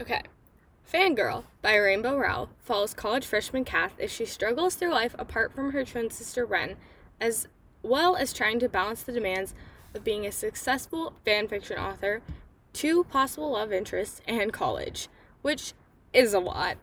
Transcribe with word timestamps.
Okay. 0.00 0.22
Fangirl 0.92 1.44
by 1.62 1.74
Rainbow 1.74 2.16
Rowell 2.16 2.50
follows 2.60 2.94
college 2.94 3.24
freshman 3.24 3.64
Cath 3.64 3.98
as 3.98 4.10
she 4.12 4.26
struggles 4.26 4.74
through 4.74 4.90
life 4.90 5.16
apart 5.18 5.54
from 5.54 5.72
her 5.72 5.84
twin 5.84 6.10
sister 6.10 6.44
Wren, 6.44 6.76
as 7.20 7.48
well 7.82 8.14
as 8.14 8.32
trying 8.32 8.58
to 8.60 8.68
balance 8.68 9.02
the 9.02 9.12
demands 9.12 9.54
of 9.94 10.04
being 10.04 10.26
a 10.26 10.32
successful 10.32 11.14
fanfiction 11.26 11.78
author, 11.78 12.22
two 12.72 13.04
possible 13.04 13.52
love 13.52 13.72
interests, 13.72 14.20
and 14.28 14.52
college, 14.52 15.08
which 15.42 15.72
is 16.12 16.34
a 16.34 16.40
lot. 16.40 16.76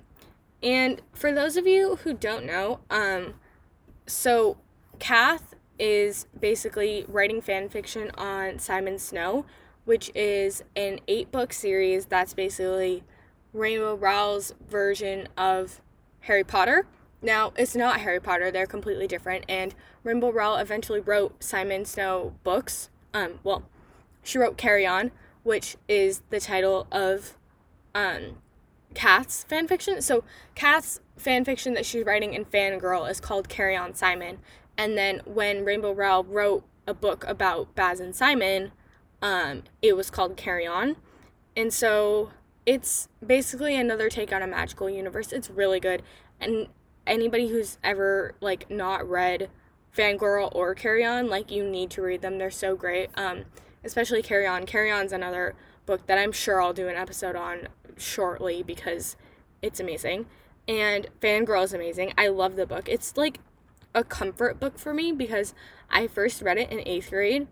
And 0.62 1.02
for 1.14 1.32
those 1.32 1.56
of 1.56 1.68
you 1.68 1.98
who 1.98 2.14
don't 2.14 2.46
know, 2.46 2.80
um, 2.90 3.36
so 4.08 4.58
Cath 5.00 5.54
is 5.78 6.26
basically 6.40 7.06
writing 7.08 7.42
fan 7.42 7.70
fiction 7.70 8.12
on 8.18 8.60
Simon 8.60 8.98
Snow, 8.98 9.46
which 9.86 10.12
is 10.16 10.64
an 10.76 11.00
eight 11.08 11.32
book 11.32 11.54
series 11.54 12.06
that's 12.06 12.34
basically 12.34 13.04
Rainbow 13.54 13.96
Rowell's 13.96 14.54
version 14.70 15.28
of 15.38 15.82
Harry 16.22 16.44
Potter. 16.44 16.88
Now, 17.22 17.54
it's 17.56 17.76
not 17.76 18.02
Harry 18.02 18.20
Potter, 18.20 18.52
they're 18.52 18.66
completely 18.66 19.08
different. 19.08 19.46
And 19.48 19.74
Rainbow 20.04 20.32
Rowell 20.32 20.58
eventually 20.58 21.00
wrote 21.00 21.42
Simon 21.44 21.86
Snow 21.86 22.34
books. 22.44 22.90
Um, 23.14 23.40
well, 23.44 23.64
she 24.24 24.38
wrote 24.38 24.58
Carry 24.58 24.86
On, 24.86 25.12
which 25.44 25.78
is 25.88 26.22
the 26.30 26.40
title 26.40 26.88
of 26.92 27.38
um, 27.96 28.38
Cath's 28.94 29.46
fanfiction. 29.50 30.02
So, 30.02 30.24
Cath's 30.56 31.00
fanfiction 31.20 31.76
that 31.76 31.86
she's 31.86 32.06
writing 32.06 32.34
in 32.34 32.46
Fangirl 32.46 33.10
is 33.10 33.20
called 33.20 33.50
Carry 33.50 33.76
On 33.76 33.94
Simon. 33.94 34.40
And 34.78 34.98
then 34.98 35.22
when 35.26 35.64
Rainbow 35.64 35.94
Rowell 35.94 36.24
wrote 36.24 36.64
a 36.88 36.94
book 36.94 37.24
about 37.28 37.76
Baz 37.76 38.00
and 38.00 38.16
Simon, 38.16 38.72
um, 39.24 39.64
it 39.82 39.96
was 39.96 40.12
called 40.12 40.38
Carry 40.38 40.68
On. 40.68 40.98
And 41.56 41.74
so 41.74 42.32
it's 42.66 43.08
basically 43.26 43.76
another 43.76 44.10
take 44.10 44.34
on 44.34 44.44
a 44.44 44.48
magical 44.48 44.90
universe. 44.90 45.32
It's 45.32 45.50
really 45.50 45.80
good. 45.80 46.04
And 46.42 46.68
anybody 47.08 47.48
who's 47.48 47.78
ever 47.84 48.36
like 48.42 48.70
not 48.70 49.10
read 49.10 49.50
Fangirl 49.96 50.54
or 50.54 50.76
Carry 50.76 51.06
On, 51.06 51.30
like 51.30 51.50
you 51.50 51.64
need 51.64 51.90
to 51.92 52.02
read 52.02 52.22
them. 52.22 52.38
They're 52.38 52.52
so 52.52 52.76
great. 52.76 53.10
Um, 53.16 53.46
especially 53.84 54.22
Carry 54.22 54.46
On. 54.46 54.66
Carry 54.66 54.92
On's 54.92 55.14
another 55.14 55.56
book 55.86 56.06
that 56.08 56.18
I'm 56.18 56.34
sure 56.34 56.62
I'll 56.62 56.74
do 56.74 56.90
an 56.90 56.96
episode 56.96 57.38
on 57.38 57.70
shortly 57.98 58.62
because 58.62 59.16
it's 59.62 59.80
amazing. 59.80 60.26
And 60.68 61.08
Fangirl 61.22 61.64
is 61.64 61.74
amazing. 61.74 62.14
I 62.18 62.28
love 62.28 62.58
the 62.58 62.66
book. 62.66 62.90
It's 62.90 63.16
like 63.16 63.40
a 63.96 64.04
comfort 64.04 64.60
book 64.60 64.78
for 64.78 64.94
me 64.94 65.14
because 65.14 65.54
I 65.90 66.08
first 66.08 66.42
read 66.42 66.58
it 66.58 66.72
in 66.72 66.86
eighth 66.86 67.10
grade, 67.10 67.48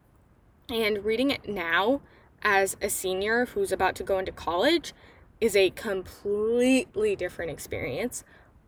and 0.72 1.03
reading 1.03 1.30
it 1.31 1.47
now 1.47 2.02
as 2.41 2.77
a 2.81 2.89
senior 2.89 3.45
who's 3.47 3.72
about 3.72 3.95
to 3.95 4.03
go 4.03 4.17
into 4.17 4.31
college 4.31 4.94
is 5.39 5.55
a 5.55 5.69
completely 5.72 7.16
different 7.16 7.52
experience. 7.52 8.23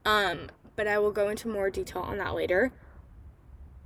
Um, 0.05 0.49
but 0.75 0.87
I 0.87 0.99
will 0.99 1.11
go 1.11 1.29
into 1.29 1.47
more 1.47 1.69
detail 1.69 2.01
on 2.01 2.17
that 2.17 2.33
later. 2.33 2.71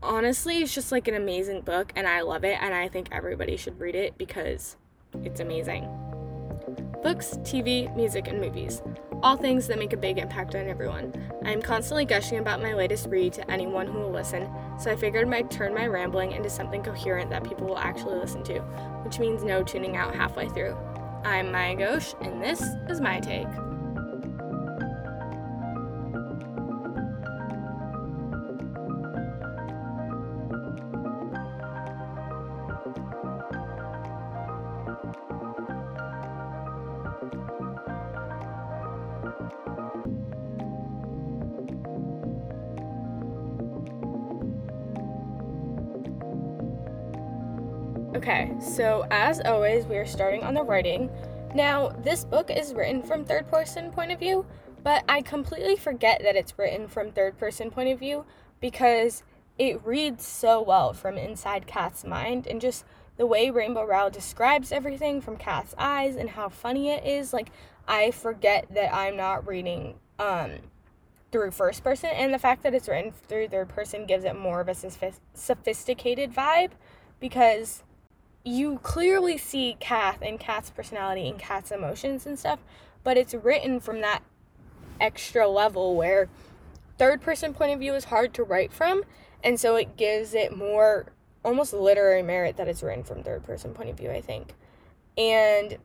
Honestly, 0.02 0.62
it's 0.62 0.74
just 0.74 0.92
like 0.92 1.08
an 1.08 1.16
amazing 1.16 1.62
book, 1.62 1.92
and 1.96 2.08
I 2.08 2.22
love 2.22 2.44
it, 2.44 2.58
and 2.62 2.74
I 2.74 2.88
think 2.88 3.10
everybody 3.12 3.58
should 3.58 3.80
read 3.80 3.96
it 3.96 4.18
because 4.18 4.78
it's 5.24 5.40
amazing. 5.40 6.07
Books, 7.04 7.38
TV, 7.44 7.94
music, 7.96 8.28
and 8.28 8.40
movies 8.40 8.82
all 9.24 9.36
things 9.36 9.68
that 9.68 9.80
make 9.80 9.94
a 9.94 9.98
big 9.98 10.18
impact 10.18 10.56
on 10.56 10.68
everyone. 10.68 11.14
I 11.44 11.52
am 11.52 11.62
constantly 11.62 12.06
gushing 12.06 12.40
about 12.40 12.62
my 12.62 12.74
latest 12.74 13.08
read 13.08 13.34
to 13.34 13.52
anyone 13.52 13.88
who 13.88 14.00
will 14.00 14.12
listen, 14.12 14.50
so 14.80 14.92
I 14.92 14.96
figured 14.96 15.34
I'd 15.34 15.50
turn 15.50 15.74
my 15.74 15.88
rambling 15.88 16.34
into 16.34 16.50
something 16.50 16.84
coherent 16.84 17.30
that 17.32 17.44
people 17.44 17.68
will 17.68 17.78
actually 17.78 18.20
listen 18.20 18.44
to, 18.44 18.60
which 19.04 19.20
means 19.20 19.44
no 19.44 19.64
tuning 19.64 19.98
out 19.98 20.16
halfway 20.16 20.50
through. 20.50 20.78
I'm 21.24 21.52
Maya 21.52 21.76
Ghosh, 21.76 22.20
and 22.26 22.42
this 22.42 22.62
is 22.90 23.02
my 23.02 23.20
take. 23.20 23.48
Okay, 48.18 48.52
so 48.60 49.06
as 49.12 49.40
always, 49.42 49.86
we 49.86 49.96
are 49.96 50.06
starting 50.08 50.42
on 50.42 50.56
the 50.56 50.64
writing. 50.64 51.12
Now, 51.54 51.90
this 52.02 52.26
book 52.26 52.50
is 52.50 52.74
written 52.74 53.04
from 53.04 53.24
third 53.24 53.48
person 53.48 53.92
point 53.92 54.12
of 54.12 54.18
view, 54.18 54.44
but 54.84 55.04
I 55.08 55.22
completely 55.22 55.76
forget 55.76 56.24
that 56.24 56.36
it's 56.36 56.58
written 56.58 56.88
from 56.88 57.12
third 57.12 57.38
person 57.38 57.70
point 57.70 57.90
of 57.90 58.00
view 58.00 58.26
because 58.60 59.22
it 59.60 59.86
reads 59.86 60.26
so 60.26 60.60
well 60.60 60.94
from 60.94 61.16
inside 61.16 61.68
Cath's 61.68 62.04
mind 62.04 62.48
and 62.48 62.60
just 62.60 62.86
the 63.18 63.28
way 63.28 63.52
Rainbow 63.52 63.86
Rowell 63.86 64.10
describes 64.10 64.72
everything 64.72 65.22
from 65.22 65.38
Cath's 65.38 65.76
eyes 65.78 66.16
and 66.16 66.32
how 66.32 66.50
funny 66.50 66.90
it 66.90 67.06
is. 67.06 67.34
Like, 67.34 67.52
I 67.88 68.10
forget 68.10 68.66
that 68.74 68.96
I'm 68.96 69.16
not 69.16 69.46
reading 69.48 69.94
um, 70.18 70.54
through 71.32 71.52
first 71.52 71.84
person, 71.84 72.10
and 72.16 72.34
the 72.34 72.40
fact 72.40 72.64
that 72.64 72.74
it's 72.74 72.88
written 72.88 73.12
through 73.12 73.50
third 73.50 73.70
person 73.70 74.08
gives 74.08 74.24
it 74.24 74.36
more 74.36 74.60
of 74.60 74.70
a 74.70 74.76
sophisticated 75.36 76.34
vibe 76.34 76.72
because 77.20 77.84
you 78.48 78.80
clearly 78.82 79.38
see 79.38 79.76
Cath 79.80 80.20
and 80.22 80.40
Cath's 80.40 80.70
personality 80.70 81.28
and 81.28 81.38
mm. 81.38 81.42
Cath's 81.42 81.72
emotions 81.72 82.26
and 82.26 82.40
stuff, 82.40 82.60
but 83.04 83.18
it's 83.18 83.34
written 83.34 83.80
from 83.80 84.02
that 84.02 84.24
extra 85.00 85.48
level 85.48 85.96
where 85.96 86.30
third 86.98 87.22
person 87.22 87.54
point 87.54 87.74
of 87.74 87.80
view 87.80 87.94
is 87.94 88.06
hard 88.06 88.34
to 88.36 88.44
write 88.44 88.72
from, 88.72 89.04
and 89.44 89.60
so 89.60 89.76
it 89.76 89.98
gives 89.98 90.34
it 90.34 90.56
more 90.56 91.08
almost 91.44 91.74
literary 91.74 92.24
merit 92.24 92.58
that 92.58 92.68
it's 92.68 92.82
written 92.82 93.04
from 93.04 93.22
third 93.22 93.44
person 93.44 93.74
point 93.74 93.90
of 93.90 93.98
view, 93.98 94.10
I 94.10 94.22
think. 94.22 94.54
And 95.18 95.78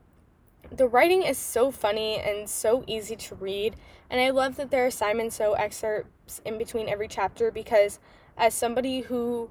the 0.71 0.87
writing 0.87 1.23
is 1.23 1.37
so 1.37 1.69
funny 1.69 2.17
and 2.17 2.49
so 2.49 2.83
easy 2.87 3.17
to 3.17 3.35
read, 3.35 3.75
and 4.09 4.21
I 4.21 4.29
love 4.29 4.55
that 4.55 4.71
there 4.71 4.85
are 4.85 4.91
Simon 4.91 5.31
Snow 5.31 5.53
excerpts 5.53 6.41
in 6.45 6.57
between 6.57 6.87
every 6.87 7.09
chapter 7.09 7.51
because 7.51 7.99
as 8.37 8.53
somebody 8.53 9.01
who 9.01 9.49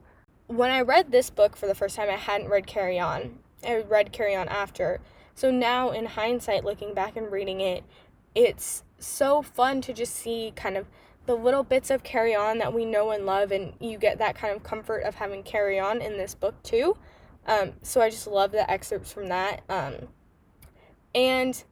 when 0.57 0.71
I 0.71 0.83
read 0.83 1.11
this 1.11 1.31
book 1.31 1.57
for 1.57 1.67
the 1.67 1.75
first 1.75 1.97
time, 1.97 2.11
I 2.11 2.17
hadn't 2.17 2.49
read 2.49 2.67
Carry 2.67 2.99
On. 2.99 3.39
I 3.67 3.77
read 3.81 4.13
Carry 4.13 4.35
On 4.35 4.49
after. 4.49 5.01
So 5.35 5.51
now, 5.51 5.91
in 5.91 6.05
hindsight, 6.05 6.65
looking 6.65 6.93
back 6.93 7.17
and 7.17 7.33
reading 7.33 7.61
it, 7.61 7.85
it's 8.35 8.85
so 8.99 9.41
fun 9.41 9.81
to 9.83 9.95
just 9.95 10.15
see 10.15 10.53
kind 10.55 10.77
of 10.77 10.87
the 11.25 11.35
little 11.35 11.63
bits 11.63 11.91
of 11.91 12.03
Carry 12.03 12.35
On 12.35 12.59
that 12.59 12.75
we 12.75 12.85
know 12.85 13.11
and 13.11 13.25
love, 13.25 13.51
and 13.51 13.73
you 13.81 13.97
get 13.97 14.19
that 14.19 14.35
kind 14.35 14.55
of 14.55 14.63
comfort 14.63 15.05
of 15.05 15.15
having 15.15 15.43
Carry 15.43 15.81
On 15.81 16.03
in 16.03 16.19
this 16.19 16.35
book 16.35 16.63
too. 16.63 16.97
Um, 17.47 17.73
so 17.83 18.01
I 18.01 18.11
just 18.11 18.27
love 18.27 18.53
the 18.53 18.71
excerpts 18.71 19.11
from 19.11 19.29
that. 19.29 19.63
Um, 19.69 20.09
and 21.15 21.65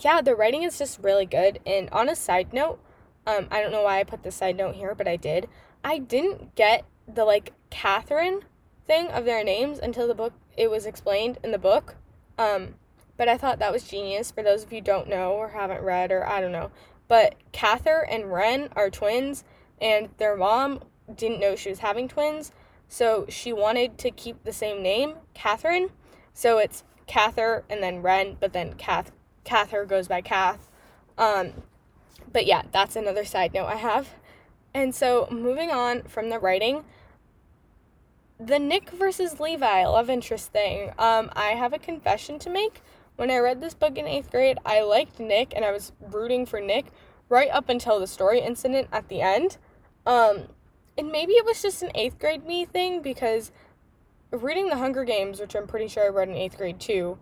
yeah, 0.00 0.20
the 0.20 0.34
writing 0.34 0.64
is 0.64 0.78
just 0.78 0.98
really 1.00 1.26
good. 1.26 1.60
And 1.64 1.88
on 1.90 2.08
a 2.08 2.16
side 2.16 2.52
note, 2.52 2.80
um, 3.26 3.46
I 3.50 3.62
don't 3.62 3.70
know 3.70 3.82
why 3.82 4.00
I 4.00 4.04
put 4.04 4.24
the 4.24 4.32
side 4.32 4.56
note 4.56 4.74
here, 4.74 4.94
but 4.94 5.06
I 5.06 5.16
did. 5.16 5.48
I 5.84 5.98
didn't 5.98 6.56
get 6.56 6.84
the 7.06 7.24
like 7.24 7.52
Catherine 7.70 8.40
thing 8.86 9.08
of 9.08 9.24
their 9.24 9.44
names 9.44 9.78
until 9.78 10.06
the 10.06 10.14
book 10.14 10.32
it 10.56 10.70
was 10.70 10.86
explained 10.86 11.38
in 11.42 11.52
the 11.52 11.58
book. 11.58 11.96
Um, 12.38 12.74
but 13.16 13.28
I 13.28 13.36
thought 13.36 13.58
that 13.58 13.72
was 13.72 13.88
genius 13.88 14.30
for 14.30 14.42
those 14.42 14.64
of 14.64 14.72
you 14.72 14.80
don't 14.80 15.08
know 15.08 15.32
or 15.32 15.48
haven't 15.48 15.82
read 15.82 16.10
or 16.10 16.26
I 16.26 16.40
don't 16.40 16.52
know. 16.52 16.70
But 17.08 17.36
Cather 17.52 18.06
and 18.10 18.32
Wren 18.32 18.68
are 18.76 18.90
twins 18.90 19.44
and 19.80 20.08
their 20.18 20.36
mom 20.36 20.80
didn't 21.14 21.40
know 21.40 21.56
she 21.56 21.70
was 21.70 21.80
having 21.80 22.08
twins, 22.08 22.52
so 22.88 23.26
she 23.28 23.52
wanted 23.52 23.98
to 23.98 24.10
keep 24.10 24.44
the 24.44 24.52
same 24.52 24.82
name, 24.82 25.14
Catherine. 25.34 25.90
So 26.34 26.58
it's 26.58 26.84
Cather 27.06 27.64
and 27.68 27.82
then 27.82 28.02
Wren, 28.02 28.36
but 28.38 28.52
then 28.52 28.74
Cath 28.74 29.12
Cather 29.44 29.84
goes 29.84 30.06
by 30.06 30.20
Cath. 30.20 30.68
Um, 31.18 31.52
but 32.32 32.46
yeah, 32.46 32.62
that's 32.72 32.96
another 32.96 33.24
side 33.24 33.52
note 33.52 33.66
I 33.66 33.76
have. 33.76 34.08
And 34.72 34.94
so 34.94 35.26
moving 35.30 35.70
on 35.70 36.02
from 36.02 36.28
the 36.28 36.38
writing, 36.38 36.84
the 38.40 38.58
Nick 38.58 38.90
versus 38.90 39.38
Levi 39.38 39.84
love 39.86 40.08
interest 40.08 40.50
thing. 40.50 40.92
Um, 40.98 41.30
I 41.34 41.50
have 41.50 41.74
a 41.74 41.78
confession 41.78 42.38
to 42.40 42.50
make. 42.50 42.80
When 43.16 43.30
I 43.30 43.36
read 43.36 43.60
this 43.60 43.74
book 43.74 43.98
in 43.98 44.06
eighth 44.06 44.30
grade, 44.30 44.58
I 44.64 44.80
liked 44.80 45.20
Nick 45.20 45.52
and 45.54 45.62
I 45.62 45.72
was 45.72 45.92
rooting 46.00 46.46
for 46.46 46.58
Nick 46.58 46.86
right 47.28 47.50
up 47.50 47.68
until 47.68 48.00
the 48.00 48.06
story 48.06 48.40
incident 48.40 48.88
at 48.92 49.08
the 49.08 49.20
end. 49.20 49.58
Um, 50.06 50.48
and 50.96 51.12
maybe 51.12 51.34
it 51.34 51.44
was 51.44 51.60
just 51.60 51.82
an 51.82 51.90
eighth 51.94 52.18
grade 52.18 52.46
me 52.46 52.64
thing 52.64 53.02
because 53.02 53.52
reading 54.30 54.70
the 54.70 54.76
Hunger 54.76 55.04
Games, 55.04 55.38
which 55.38 55.54
I'm 55.54 55.66
pretty 55.66 55.88
sure 55.88 56.04
I 56.04 56.08
read 56.08 56.30
in 56.30 56.34
eighth 56.34 56.56
grade 56.56 56.80
too, 56.80 57.18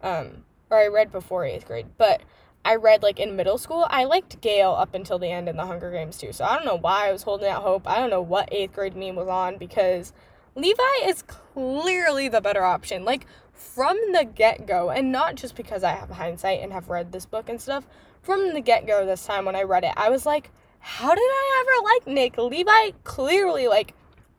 um, 0.00 0.44
or 0.70 0.78
I 0.78 0.86
read 0.86 1.12
before 1.12 1.44
eighth 1.44 1.66
grade, 1.66 1.86
but 1.98 2.22
I 2.64 2.76
read 2.76 3.02
like 3.02 3.20
in 3.20 3.36
middle 3.36 3.58
school. 3.58 3.86
I 3.90 4.04
liked 4.04 4.40
Gale 4.40 4.72
up 4.72 4.94
until 4.94 5.18
the 5.18 5.28
end 5.28 5.50
in 5.50 5.56
the 5.56 5.66
Hunger 5.66 5.90
Games 5.90 6.16
too. 6.16 6.32
So 6.32 6.44
I 6.44 6.54
don't 6.56 6.64
know 6.64 6.78
why 6.78 7.08
I 7.08 7.12
was 7.12 7.24
holding 7.24 7.48
out 7.48 7.62
hope. 7.62 7.86
I 7.86 7.98
don't 7.98 8.10
know 8.10 8.22
what 8.22 8.48
eighth 8.50 8.72
grade 8.72 8.96
me 8.96 9.12
was 9.12 9.28
on 9.28 9.58
because 9.58 10.14
Levi 10.54 10.82
is 11.04 11.22
clearly 11.22 12.28
the 12.28 12.40
better 12.40 12.62
option. 12.62 13.04
Like 13.04 13.26
from 13.54 13.96
the 14.12 14.24
get 14.24 14.66
go, 14.66 14.90
and 14.90 15.10
not 15.10 15.34
just 15.34 15.54
because 15.54 15.82
I 15.82 15.92
have 15.92 16.10
hindsight 16.10 16.60
and 16.60 16.72
have 16.72 16.88
read 16.88 17.12
this 17.12 17.26
book 17.26 17.48
and 17.48 17.60
stuff. 17.60 17.86
From 18.22 18.52
the 18.54 18.60
get 18.60 18.86
go, 18.86 19.04
this 19.04 19.26
time 19.26 19.44
when 19.44 19.56
I 19.56 19.62
read 19.62 19.84
it, 19.84 19.92
I 19.96 20.10
was 20.10 20.26
like, 20.26 20.50
how 20.78 21.14
did 21.14 21.20
I 21.20 21.64
ever 21.64 21.84
like 21.84 22.14
Nick? 22.14 22.38
Levi 22.38 22.92
clearly 23.04 23.66
like 23.66 23.94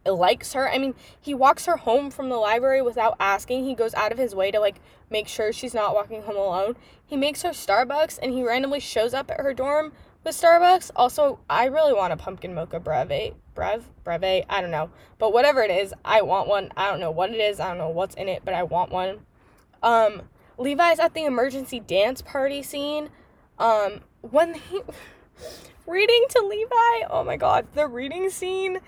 likes 0.05 0.53
her. 0.53 0.69
I 0.69 0.77
mean, 0.77 0.93
he 1.19 1.33
walks 1.33 1.65
her 1.65 1.77
home 1.77 2.11
from 2.11 2.29
the 2.29 2.35
library 2.37 2.81
without 2.81 3.15
asking. 3.19 3.63
He 3.63 3.75
goes 3.75 3.93
out 3.93 4.11
of 4.11 4.17
his 4.17 4.35
way 4.35 4.51
to 4.51 4.59
like 4.59 4.81
make 5.09 5.27
sure 5.27 5.51
she's 5.51 5.73
not 5.73 5.95
walking 5.95 6.21
home 6.23 6.35
alone. 6.35 6.75
He 7.05 7.17
makes 7.17 7.41
her 7.41 7.49
Starbucks 7.49 8.19
and 8.21 8.33
he 8.33 8.43
randomly 8.43 8.79
shows 8.79 9.13
up 9.13 9.31
at 9.31 9.39
her 9.39 9.53
dorm 9.53 9.93
with 10.23 10.35
Starbucks. 10.35 10.91
Also, 10.95 11.39
I 11.49 11.65
really 11.65 11.93
want 11.93 12.13
a 12.13 12.17
pumpkin 12.17 12.53
mocha 12.53 12.79
breve. 12.79 13.33
Brev? 13.53 13.85
Breve? 14.03 14.45
I 14.49 14.61
don't 14.61 14.71
know. 14.71 14.89
But 15.17 15.33
whatever 15.33 15.61
it 15.61 15.71
is, 15.71 15.93
I 16.03 16.21
want 16.21 16.47
one. 16.47 16.71
I 16.75 16.89
don't 16.89 16.99
know 16.99 17.11
what 17.11 17.31
it 17.31 17.39
is. 17.39 17.59
I 17.59 17.69
don't 17.69 17.77
know 17.77 17.89
what's 17.89 18.15
in 18.15 18.27
it, 18.27 18.43
but 18.45 18.53
I 18.53 18.63
want 18.63 18.91
one. 18.91 19.19
Um, 19.81 20.23
Levi's 20.57 20.99
at 20.99 21.13
the 21.13 21.25
emergency 21.25 21.79
dance 21.79 22.21
party 22.21 22.63
scene. 22.63 23.09
Um, 23.59 24.01
when 24.21 24.55
he 24.55 24.81
reading 25.87 26.25
to 26.29 26.41
Levi, 26.41 27.07
oh 27.09 27.23
my 27.25 27.37
god, 27.37 27.67
the 27.73 27.87
reading 27.87 28.29
scene. 28.29 28.79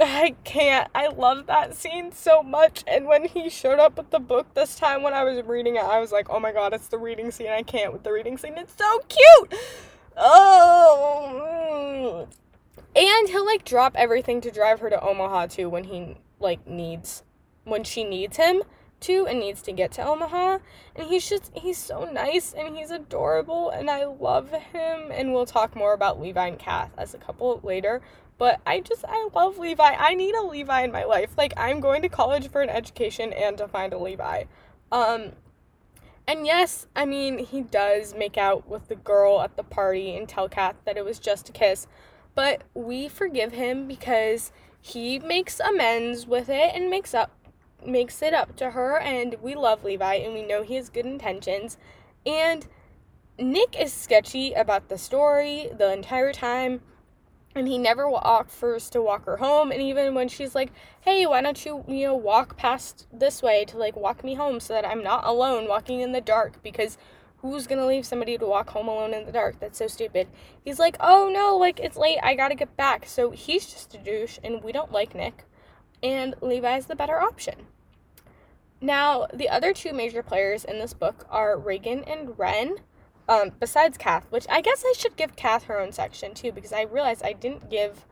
I 0.00 0.34
can't. 0.42 0.90
I 0.92 1.06
love 1.06 1.46
that 1.46 1.76
scene 1.76 2.10
so 2.10 2.42
much. 2.42 2.82
And 2.86 3.06
when 3.06 3.26
he 3.26 3.48
showed 3.48 3.78
up 3.78 3.96
with 3.96 4.10
the 4.10 4.18
book 4.18 4.52
this 4.54 4.74
time 4.74 5.04
when 5.04 5.14
I 5.14 5.22
was 5.22 5.40
reading 5.44 5.76
it, 5.76 5.84
I 5.84 6.00
was 6.00 6.10
like, 6.10 6.28
oh 6.30 6.40
my 6.40 6.50
god, 6.50 6.74
it's 6.74 6.88
the 6.88 6.98
reading 6.98 7.30
scene. 7.30 7.48
I 7.48 7.62
can't 7.62 7.92
with 7.92 8.02
the 8.02 8.10
reading 8.10 8.36
scene. 8.36 8.58
It's 8.58 8.74
so 8.76 9.00
cute. 9.08 9.54
Oh. 10.16 12.26
And 12.96 13.28
he'll 13.28 13.46
like 13.46 13.64
drop 13.64 13.94
everything 13.96 14.40
to 14.42 14.50
drive 14.50 14.80
her 14.80 14.90
to 14.90 15.00
Omaha 15.00 15.46
too 15.46 15.68
when 15.68 15.84
he 15.84 16.18
like 16.38 16.66
needs 16.66 17.22
when 17.64 17.82
she 17.82 18.04
needs 18.04 18.36
him 18.36 18.62
to 19.00 19.26
and 19.26 19.40
needs 19.40 19.62
to 19.62 19.72
get 19.72 19.92
to 19.92 20.06
Omaha. 20.06 20.58
And 20.94 21.08
he's 21.08 21.28
just 21.28 21.50
he's 21.54 21.78
so 21.78 22.04
nice 22.04 22.52
and 22.52 22.76
he's 22.76 22.90
adorable 22.90 23.70
and 23.70 23.90
I 23.90 24.04
love 24.04 24.50
him 24.50 25.10
and 25.10 25.32
we'll 25.32 25.46
talk 25.46 25.74
more 25.74 25.92
about 25.92 26.20
Levi 26.20 26.46
and 26.46 26.58
Cath 26.58 26.92
as 26.96 27.14
a 27.14 27.18
couple 27.18 27.60
later. 27.62 28.00
But 28.38 28.60
I 28.66 28.80
just 28.80 29.04
I 29.06 29.28
love 29.34 29.58
Levi. 29.58 29.82
I 29.82 30.14
need 30.14 30.34
a 30.34 30.42
Levi 30.42 30.82
in 30.82 30.92
my 30.92 31.04
life. 31.04 31.30
Like 31.36 31.52
I'm 31.56 31.80
going 31.80 32.02
to 32.02 32.08
college 32.08 32.48
for 32.48 32.62
an 32.62 32.70
education 32.70 33.32
and 33.32 33.58
to 33.58 33.68
find 33.68 33.92
a 33.92 33.98
Levi. 33.98 34.44
Um 34.92 35.32
and 36.26 36.46
yes, 36.46 36.86
I 36.96 37.04
mean, 37.04 37.38
he 37.38 37.60
does 37.60 38.14
make 38.14 38.38
out 38.38 38.66
with 38.66 38.88
the 38.88 38.96
girl 38.96 39.42
at 39.42 39.56
the 39.56 39.62
party 39.62 40.16
and 40.16 40.26
tell 40.26 40.48
Cath 40.48 40.76
that 40.86 40.96
it 40.96 41.04
was 41.04 41.18
just 41.18 41.50
a 41.50 41.52
kiss, 41.52 41.86
but 42.34 42.62
we 42.74 43.08
forgive 43.08 43.52
him 43.52 43.86
because 43.86 44.52
he 44.80 45.18
makes 45.18 45.60
amends 45.60 46.26
with 46.26 46.48
it 46.48 46.72
and 46.74 46.90
makes 46.90 47.14
up 47.14 47.30
makes 47.84 48.22
it 48.22 48.32
up 48.32 48.56
to 48.56 48.70
her 48.70 48.98
and 48.98 49.36
we 49.42 49.54
love 49.54 49.84
Levi 49.84 50.14
and 50.14 50.32
we 50.32 50.42
know 50.42 50.62
he 50.62 50.74
has 50.74 50.88
good 50.88 51.04
intentions. 51.04 51.76
And 52.24 52.66
Nick 53.38 53.78
is 53.78 53.92
sketchy 53.92 54.52
about 54.52 54.88
the 54.88 54.96
story 54.96 55.68
the 55.76 55.92
entire 55.92 56.32
time 56.32 56.80
and 57.54 57.68
he 57.68 57.78
never 57.78 58.06
offers 58.06 58.90
to 58.90 59.00
walk 59.00 59.26
her 59.26 59.36
home 59.36 59.70
and 59.70 59.80
even 59.80 60.14
when 60.14 60.28
she's 60.28 60.54
like 60.54 60.72
hey 61.02 61.24
why 61.24 61.40
don't 61.40 61.64
you 61.64 61.84
you 61.86 62.06
know 62.06 62.14
walk 62.14 62.56
past 62.56 63.06
this 63.12 63.42
way 63.42 63.64
to 63.64 63.76
like 63.76 63.94
walk 63.96 64.24
me 64.24 64.34
home 64.34 64.58
so 64.58 64.74
that 64.74 64.84
i'm 64.84 65.02
not 65.02 65.24
alone 65.24 65.68
walking 65.68 66.00
in 66.00 66.12
the 66.12 66.20
dark 66.20 66.62
because 66.62 66.98
who's 67.50 67.66
gonna 67.66 67.86
leave 67.86 68.06
somebody 68.06 68.38
to 68.38 68.46
walk 68.46 68.70
home 68.70 68.88
alone 68.88 69.12
in 69.12 69.26
the 69.26 69.32
dark? 69.32 69.60
That's 69.60 69.78
so 69.78 69.86
stupid. 69.86 70.28
He's 70.64 70.78
like 70.78 70.96
oh 70.98 71.30
no 71.32 71.56
like 71.56 71.78
it's 71.78 71.96
late. 71.96 72.18
I 72.22 72.34
gotta 72.34 72.54
get 72.54 72.76
back. 72.76 73.06
So 73.06 73.30
he's 73.30 73.66
just 73.66 73.94
a 73.94 73.98
douche 73.98 74.38
and 74.42 74.64
we 74.64 74.72
don't 74.72 74.90
like 74.90 75.14
nick 75.14 75.44
and 76.02 76.34
levi's 76.40 76.86
the 76.86 76.96
better 76.96 77.20
option. 77.20 77.66
Now 78.80 79.26
the 79.32 79.50
other 79.50 79.74
two 79.74 79.92
major 79.92 80.22
players 80.22 80.64
in 80.64 80.78
this 80.78 80.94
book 80.94 81.26
are 81.30 81.58
reagan 81.58 82.02
and 82.04 82.38
Wren, 82.38 82.76
um, 83.28 83.52
besides 83.60 83.98
Cath, 83.98 84.26
which 84.30 84.46
I 84.50 84.62
guess 84.62 84.82
I 84.86 84.94
should 84.96 85.16
give 85.16 85.36
Cath 85.36 85.64
her 85.64 85.78
own 85.78 85.92
section 85.92 86.32
too, 86.32 86.50
because 86.50 86.72
I 86.72 86.82
realized 86.82 87.22
I 87.22 87.34
didn't 87.34 87.70
give 87.70 88.06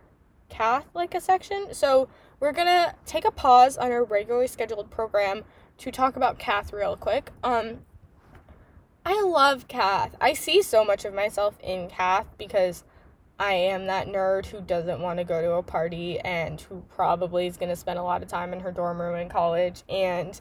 Cath 0.50 0.84
like 0.92 1.14
a 1.14 1.20
section. 1.22 1.72
So 1.72 2.08
we're 2.38 2.52
gonna 2.52 2.94
take 3.06 3.24
a 3.24 3.30
pause 3.30 3.78
on 3.78 3.92
our 3.92 4.04
regularly 4.04 4.46
scheduled 4.46 4.90
program 4.90 5.44
to 5.78 5.90
talk 5.90 6.16
about 6.16 6.38
Cath 6.38 6.70
real 6.72 6.96
quick. 6.96 7.30
Um, 7.42 7.78
I 9.04 9.20
love 9.22 9.66
Cath. 9.68 10.16
I 10.20 10.32
see 10.32 10.62
so 10.62 10.84
much 10.84 11.04
of 11.04 11.12
myself 11.12 11.58
in 11.62 11.88
Cath 11.88 12.26
because 12.38 12.84
I 13.38 13.54
am 13.54 13.86
that 13.86 14.06
nerd 14.06 14.46
who 14.46 14.60
doesn't 14.60 15.00
want 15.00 15.18
to 15.18 15.24
go 15.24 15.42
to 15.42 15.52
a 15.54 15.62
party 15.62 16.20
and 16.20 16.60
who 16.60 16.84
probably 16.94 17.46
is 17.48 17.56
gonna 17.56 17.74
spend 17.74 17.98
a 17.98 18.02
lot 18.02 18.22
of 18.22 18.28
time 18.28 18.52
in 18.52 18.60
her 18.60 18.70
dorm 18.70 19.00
room 19.00 19.16
in 19.16 19.28
college 19.28 19.82
and 19.88 20.40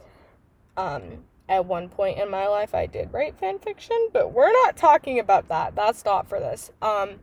um 0.77 1.23
at 1.49 1.65
one 1.65 1.89
point 1.89 2.19
in 2.19 2.29
my 2.29 2.47
life 2.47 2.75
I 2.75 2.85
did 2.85 3.11
write 3.11 3.37
fan 3.39 3.57
fiction, 3.59 4.09
but 4.13 4.31
we're 4.31 4.51
not 4.51 4.77
talking 4.77 5.17
about 5.19 5.47
that. 5.49 5.75
That's 5.75 6.05
not 6.05 6.29
for 6.29 6.39
this. 6.39 6.71
Um 6.81 7.21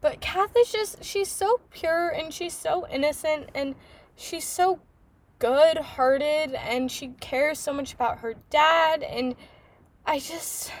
but 0.00 0.20
Cath 0.22 0.56
is 0.56 0.72
just 0.72 1.04
she's 1.04 1.30
so 1.30 1.60
pure 1.70 2.08
and 2.08 2.32
she's 2.32 2.54
so 2.54 2.86
innocent 2.88 3.50
and 3.54 3.74
she's 4.16 4.46
so 4.46 4.80
good-hearted 5.38 6.54
and 6.54 6.90
she 6.90 7.08
cares 7.20 7.58
so 7.58 7.72
much 7.72 7.92
about 7.92 8.18
her 8.18 8.34
dad 8.48 9.02
and 9.02 9.34
I 10.06 10.18
just 10.18 10.72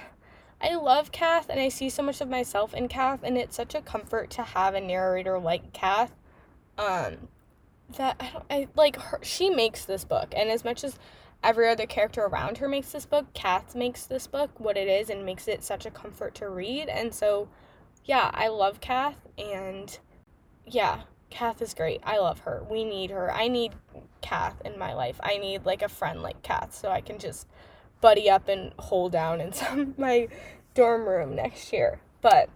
I 0.60 0.74
love 0.74 1.12
Cath 1.12 1.48
and 1.48 1.60
I 1.60 1.68
see 1.68 1.90
so 1.90 2.02
much 2.02 2.20
of 2.20 2.28
myself 2.28 2.74
in 2.74 2.88
Cath 2.88 3.20
and 3.22 3.36
it's 3.36 3.56
such 3.56 3.74
a 3.74 3.80
comfort 3.80 4.30
to 4.30 4.42
have 4.42 4.74
a 4.74 4.80
narrator 4.80 5.38
like 5.38 5.72
Cath. 5.72 6.14
Um 6.78 7.28
that 7.96 8.16
I 8.20 8.30
don't 8.30 8.44
I 8.50 8.68
like 8.74 8.96
her 8.96 9.20
she 9.22 9.50
makes 9.50 9.84
this 9.84 10.04
book 10.04 10.32
and 10.36 10.50
as 10.50 10.64
much 10.64 10.84
as 10.84 10.98
every 11.42 11.68
other 11.68 11.86
character 11.86 12.22
around 12.22 12.58
her 12.58 12.68
makes 12.68 12.92
this 12.92 13.06
book. 13.06 13.32
Cath 13.34 13.74
makes 13.74 14.06
this 14.06 14.26
book 14.26 14.58
what 14.58 14.76
it 14.76 14.88
is 14.88 15.10
and 15.10 15.26
makes 15.26 15.48
it 15.48 15.62
such 15.62 15.86
a 15.86 15.90
comfort 15.90 16.34
to 16.36 16.48
read. 16.48 16.88
And 16.88 17.14
so, 17.14 17.48
yeah, 18.04 18.30
I 18.32 18.48
love 18.48 18.80
Cath. 18.80 19.16
And 19.36 19.98
yeah, 20.66 21.02
Cath 21.30 21.60
is 21.62 21.74
great. 21.74 22.00
I 22.04 22.18
love 22.18 22.40
her. 22.40 22.64
We 22.68 22.84
need 22.84 23.10
her. 23.10 23.32
I 23.32 23.48
need 23.48 23.72
Cath 24.20 24.60
in 24.64 24.78
my 24.78 24.94
life. 24.94 25.20
I 25.22 25.38
need 25.38 25.66
like 25.66 25.82
a 25.82 25.88
friend 25.88 26.22
like 26.22 26.42
Cath 26.42 26.74
so 26.74 26.90
I 26.90 27.00
can 27.00 27.18
just 27.18 27.46
buddy 28.02 28.28
up 28.28 28.48
and 28.48 28.74
hold 28.78 29.12
down 29.12 29.40
in 29.40 29.52
some 29.54 29.94
my 29.96 30.28
dorm 30.74 31.08
room 31.08 31.34
next 31.34 31.72
year. 31.72 32.00
But 32.20 32.50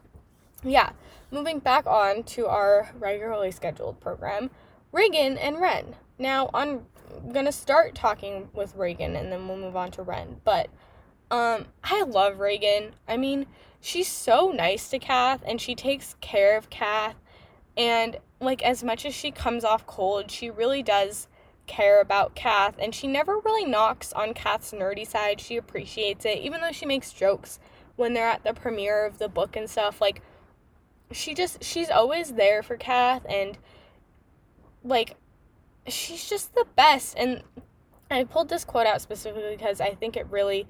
yeah, 0.63 0.91
moving 1.31 1.61
back 1.61 1.87
on 1.87 2.25
to 2.25 2.47
our 2.47 2.91
regularly 2.99 3.51
scheduled 3.51 4.01
program, 4.01 4.51
Reagan 4.93 5.39
and 5.39 5.59
Wren. 5.59 5.97
Now, 6.19 6.51
I'm 6.53 6.87
gonna 7.33 7.53
start 7.53 7.95
talking 7.95 8.51
with 8.53 8.75
Reagan 8.77 9.17
and 9.17 9.33
then 9.33 9.49
we'll 9.49 9.57
move 9.57 9.77
on 9.77 9.91
to 9.93 10.03
Ren. 10.03 10.41
But 10.45 10.69
um, 11.31 11.67
I 11.83 12.03
love 12.03 12.39
Reagan. 12.39 12.93
I 13.09 13.17
mean, 13.17 13.47
she's 13.81 14.09
so 14.09 14.51
nice 14.51 14.89
to 14.91 14.99
Cath 14.99 15.43
and 15.47 15.61
she 15.61 15.75
takes 15.75 16.17
care 16.21 16.57
of 16.57 16.71
Cath. 16.71 17.17
And 17.77 18.19
like 18.41 18.63
as 18.63 18.85
much 18.85 19.05
as 19.05 19.15
she 19.15 19.31
comes 19.31 19.65
off 19.65 19.87
cold, 19.87 20.31
she 20.31 20.51
really 20.51 20.83
does 20.83 21.29
care 21.67 22.01
about 22.01 22.35
Cath 22.35 22.77
and 22.79 22.95
she 22.95 23.07
never 23.07 23.39
really 23.39 23.65
knocks 23.65 24.13
on 24.13 24.35
Cath's 24.35 24.73
nerdy 24.73 25.07
side. 25.07 25.41
She 25.41 25.57
appreciates 25.57 26.25
it, 26.25 26.39
even 26.39 26.61
though 26.61 26.73
she 26.73 26.87
makes 26.87 27.13
jokes 27.13 27.59
when 27.97 28.15
they're 28.15 28.29
at 28.29 28.45
the 28.45 28.55
premiere 28.55 29.05
of 29.05 29.19
the 29.19 29.29
book 29.29 29.57
and 29.57 29.69
stuff. 29.69 30.01
Like 30.01 30.23
she 31.13 31.35
just 31.35 31.63
she's 31.63 31.91
always 31.91 32.33
there 32.33 32.63
for 32.63 32.77
Cath 32.77 33.25
and 33.29 33.59
like 34.85 35.17
she's 35.87 36.29
just 36.29 36.55
the 36.55 36.67
best. 36.77 37.17
And 37.17 37.43
I 38.11 38.25
pulled 38.25 38.49
this 38.49 38.65
quote 38.65 38.87
out 38.87 39.01
specifically 39.01 39.57
because 39.57 39.81
I 39.81 39.91
think 39.91 40.17
it 40.17 40.27
really 40.31 40.67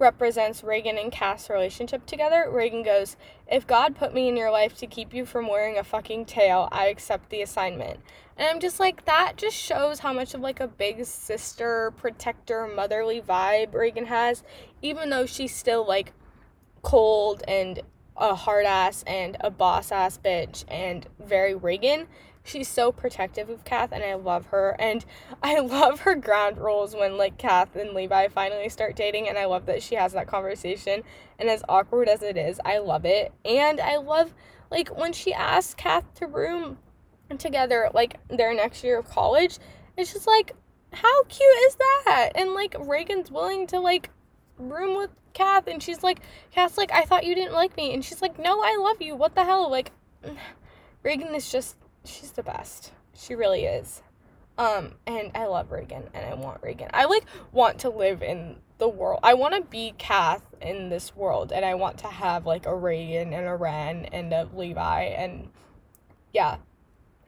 represents 0.00 0.64
Reagan 0.64 0.98
and 0.98 1.12
Cath's 1.12 1.50
relationship 1.50 2.06
together. 2.06 2.48
Reagan 2.50 2.82
goes, 2.82 3.16
If 3.46 3.66
God 3.66 3.94
put 3.94 4.14
me 4.14 4.28
in 4.28 4.36
your 4.36 4.50
life 4.50 4.76
to 4.78 4.86
keep 4.86 5.12
you 5.12 5.26
from 5.26 5.48
wearing 5.48 5.78
a 5.78 5.84
fucking 5.84 6.24
tail, 6.24 6.68
I 6.72 6.86
accept 6.86 7.30
the 7.30 7.42
assignment. 7.42 8.00
And 8.36 8.48
I'm 8.48 8.60
just 8.60 8.80
like, 8.80 9.04
that 9.04 9.36
just 9.36 9.56
shows 9.56 10.00
how 10.00 10.12
much 10.12 10.34
of 10.34 10.40
like 10.40 10.60
a 10.60 10.66
big 10.66 11.04
sister, 11.04 11.92
protector, 11.96 12.66
motherly 12.66 13.20
vibe 13.20 13.74
Reagan 13.74 14.06
has, 14.06 14.42
even 14.80 15.10
though 15.10 15.26
she's 15.26 15.54
still 15.54 15.86
like 15.86 16.12
cold 16.82 17.42
and 17.46 17.80
a 18.16 18.34
hard 18.34 18.66
ass 18.66 19.02
and 19.06 19.36
a 19.40 19.50
boss 19.50 19.92
ass 19.92 20.18
bitch 20.22 20.64
and 20.68 21.06
very 21.18 21.54
Reagan 21.54 22.06
she's 22.44 22.68
so 22.68 22.90
protective 22.90 23.48
of 23.48 23.64
Cath 23.64 23.92
and 23.92 24.02
I 24.02 24.14
love 24.14 24.46
her 24.46 24.76
and 24.78 25.04
I 25.42 25.60
love 25.60 26.00
her 26.00 26.14
ground 26.14 26.58
rules 26.58 26.94
when 26.94 27.16
like 27.16 27.38
Cath 27.38 27.76
and 27.76 27.92
Levi 27.92 28.28
finally 28.28 28.68
start 28.68 28.96
dating 28.96 29.28
and 29.28 29.38
I 29.38 29.44
love 29.46 29.66
that 29.66 29.82
she 29.82 29.94
has 29.94 30.12
that 30.12 30.26
conversation 30.26 31.02
and 31.38 31.48
as 31.48 31.62
awkward 31.68 32.08
as 32.08 32.22
it 32.22 32.36
is, 32.36 32.60
I 32.64 32.78
love 32.78 33.04
it. 33.04 33.32
And 33.44 33.80
I 33.80 33.96
love 33.96 34.34
like 34.70 34.96
when 34.96 35.12
she 35.12 35.32
asks 35.32 35.74
Cath 35.74 36.04
to 36.14 36.26
room 36.26 36.78
together 37.38 37.90
like 37.94 38.18
their 38.28 38.54
next 38.54 38.82
year 38.84 38.98
of 38.98 39.08
college, 39.08 39.58
it's 39.96 40.12
just 40.12 40.26
like 40.26 40.54
how 40.92 41.24
cute 41.24 41.56
is 41.66 41.76
that? 41.76 42.32
And 42.34 42.52
like 42.52 42.74
Reagan's 42.78 43.30
willing 43.30 43.66
to 43.68 43.80
like 43.80 44.10
room 44.58 44.96
with 44.96 45.10
Cath 45.32 45.68
and 45.68 45.82
she's 45.82 46.02
like 46.02 46.20
Cath's 46.50 46.76
like 46.76 46.92
I 46.92 47.04
thought 47.04 47.24
you 47.24 47.34
didn't 47.34 47.54
like 47.54 47.76
me 47.76 47.94
and 47.94 48.04
she's 48.04 48.20
like 48.20 48.38
no 48.38 48.60
I 48.62 48.76
love 48.80 49.00
you. 49.00 49.14
What 49.14 49.34
the 49.34 49.44
hell? 49.44 49.70
Like 49.70 49.92
Reagan 51.02 51.34
is 51.34 51.50
just 51.50 51.76
she's 52.04 52.32
the 52.32 52.42
best. 52.42 52.92
She 53.14 53.34
really 53.34 53.64
is. 53.64 54.02
Um, 54.58 54.92
and 55.06 55.30
I 55.34 55.46
love 55.46 55.70
Reagan 55.70 56.04
and 56.12 56.26
I 56.26 56.34
want 56.34 56.62
Reagan. 56.62 56.90
I 56.92 57.06
like 57.06 57.24
want 57.52 57.78
to 57.80 57.88
live 57.88 58.22
in 58.22 58.56
the 58.78 58.88
world. 58.88 59.20
I 59.22 59.34
want 59.34 59.54
to 59.54 59.62
be 59.62 59.94
Cath 59.96 60.42
in 60.60 60.90
this 60.90 61.16
world 61.16 61.52
and 61.52 61.64
I 61.64 61.74
want 61.74 61.98
to 61.98 62.08
have 62.08 62.46
like 62.46 62.66
a 62.66 62.74
Reagan 62.74 63.32
and 63.32 63.46
a 63.46 63.56
Wren 63.56 64.06
and 64.06 64.32
a 64.32 64.48
Levi 64.54 65.02
and 65.02 65.48
yeah. 66.32 66.58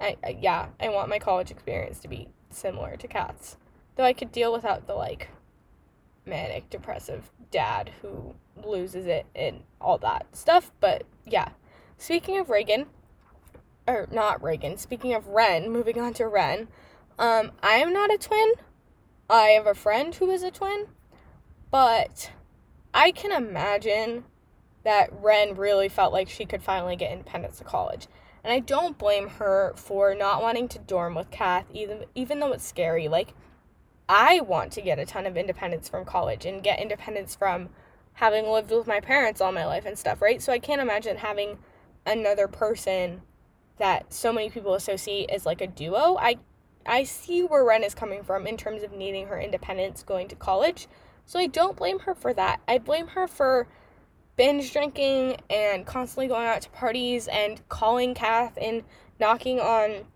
I, 0.00 0.16
I 0.24 0.38
yeah, 0.40 0.68
I 0.80 0.88
want 0.88 1.08
my 1.08 1.18
college 1.18 1.50
experience 1.50 2.00
to 2.00 2.08
be 2.08 2.28
similar 2.50 2.96
to 2.96 3.08
Cath's. 3.08 3.56
Though 3.96 4.04
I 4.04 4.12
could 4.12 4.32
deal 4.32 4.52
without 4.52 4.86
the 4.86 4.94
like 4.94 5.28
manic 6.26 6.68
depressive 6.70 7.30
dad 7.50 7.92
who 8.02 8.34
loses 8.62 9.06
it 9.06 9.26
and 9.34 9.62
all 9.80 9.98
that 9.98 10.26
stuff, 10.36 10.70
but 10.80 11.04
yeah. 11.24 11.50
Speaking 11.96 12.38
of 12.38 12.50
Reagan, 12.50 12.86
or 13.86 14.08
not 14.10 14.42
Reagan, 14.42 14.76
speaking 14.76 15.14
of 15.14 15.28
Wren, 15.28 15.70
moving 15.70 15.98
on 15.98 16.14
to 16.14 16.26
Wren, 16.26 16.68
um, 17.18 17.52
I 17.62 17.74
am 17.74 17.92
not 17.92 18.12
a 18.12 18.18
twin. 18.18 18.52
I 19.28 19.48
have 19.50 19.66
a 19.66 19.74
friend 19.74 20.14
who 20.14 20.30
is 20.30 20.42
a 20.42 20.50
twin, 20.50 20.86
but 21.70 22.30
I 22.92 23.10
can 23.12 23.32
imagine 23.32 24.24
that 24.84 25.10
Wren 25.12 25.54
really 25.54 25.88
felt 25.88 26.12
like 26.12 26.28
she 26.28 26.44
could 26.44 26.62
finally 26.62 26.96
get 26.96 27.12
independence 27.12 27.58
to 27.58 27.64
college. 27.64 28.08
And 28.44 28.52
I 28.52 28.58
don't 28.58 28.98
blame 28.98 29.28
her 29.28 29.72
for 29.76 30.14
not 30.14 30.42
wanting 30.42 30.68
to 30.68 30.78
dorm 30.78 31.14
with 31.14 31.30
Cath, 31.30 31.66
even 31.72 32.06
even 32.14 32.40
though 32.40 32.52
it's 32.52 32.66
scary. 32.66 33.06
Like, 33.06 33.34
I 34.08 34.40
want 34.40 34.72
to 34.72 34.82
get 34.82 34.98
a 34.98 35.06
ton 35.06 35.26
of 35.26 35.36
independence 35.36 35.88
from 35.88 36.04
college 36.04 36.44
and 36.44 36.62
get 36.62 36.80
independence 36.80 37.36
from 37.36 37.68
having 38.14 38.46
lived 38.46 38.70
with 38.70 38.86
my 38.86 39.00
parents 39.00 39.40
all 39.40 39.52
my 39.52 39.64
life 39.64 39.86
and 39.86 39.96
stuff, 39.96 40.20
right? 40.20 40.42
So 40.42 40.52
I 40.52 40.58
can't 40.58 40.80
imagine 40.80 41.18
having 41.18 41.58
another 42.04 42.48
person 42.48 43.22
that 43.78 44.12
so 44.12 44.32
many 44.32 44.50
people 44.50 44.74
associate 44.74 45.30
as 45.30 45.46
like 45.46 45.60
a 45.60 45.66
duo. 45.66 46.16
I 46.18 46.38
I 46.84 47.04
see 47.04 47.42
where 47.42 47.64
Wren 47.64 47.84
is 47.84 47.94
coming 47.94 48.22
from 48.24 48.46
in 48.46 48.56
terms 48.56 48.82
of 48.82 48.92
needing 48.92 49.28
her 49.28 49.40
independence 49.40 50.02
going 50.02 50.28
to 50.28 50.36
college. 50.36 50.88
So 51.26 51.38
I 51.38 51.46
don't 51.46 51.76
blame 51.76 52.00
her 52.00 52.14
for 52.14 52.34
that. 52.34 52.60
I 52.66 52.78
blame 52.78 53.08
her 53.08 53.28
for 53.28 53.68
binge 54.36 54.72
drinking 54.72 55.36
and 55.48 55.86
constantly 55.86 56.26
going 56.26 56.46
out 56.46 56.62
to 56.62 56.70
parties 56.70 57.28
and 57.28 57.66
calling 57.68 58.14
Cath 58.14 58.58
and 58.60 58.82
knocking 59.20 59.60
on 59.60 60.06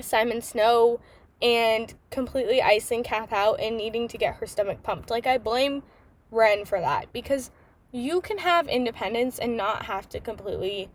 Simon 0.00 0.42
Snow 0.42 1.00
and 1.40 1.94
completely 2.10 2.60
icing 2.60 3.02
Cath 3.02 3.32
out 3.32 3.58
and 3.60 3.76
needing 3.76 4.06
to 4.08 4.18
get 4.18 4.36
her 4.36 4.46
stomach 4.46 4.82
pumped. 4.82 5.10
Like 5.10 5.26
I 5.26 5.38
blame 5.38 5.82
Wren 6.30 6.64
for 6.64 6.80
that 6.80 7.12
because 7.12 7.50
you 7.92 8.20
can 8.20 8.38
have 8.38 8.68
independence 8.68 9.38
and 9.38 9.56
not 9.56 9.86
have 9.86 10.08
to 10.10 10.20
completely 10.20 10.90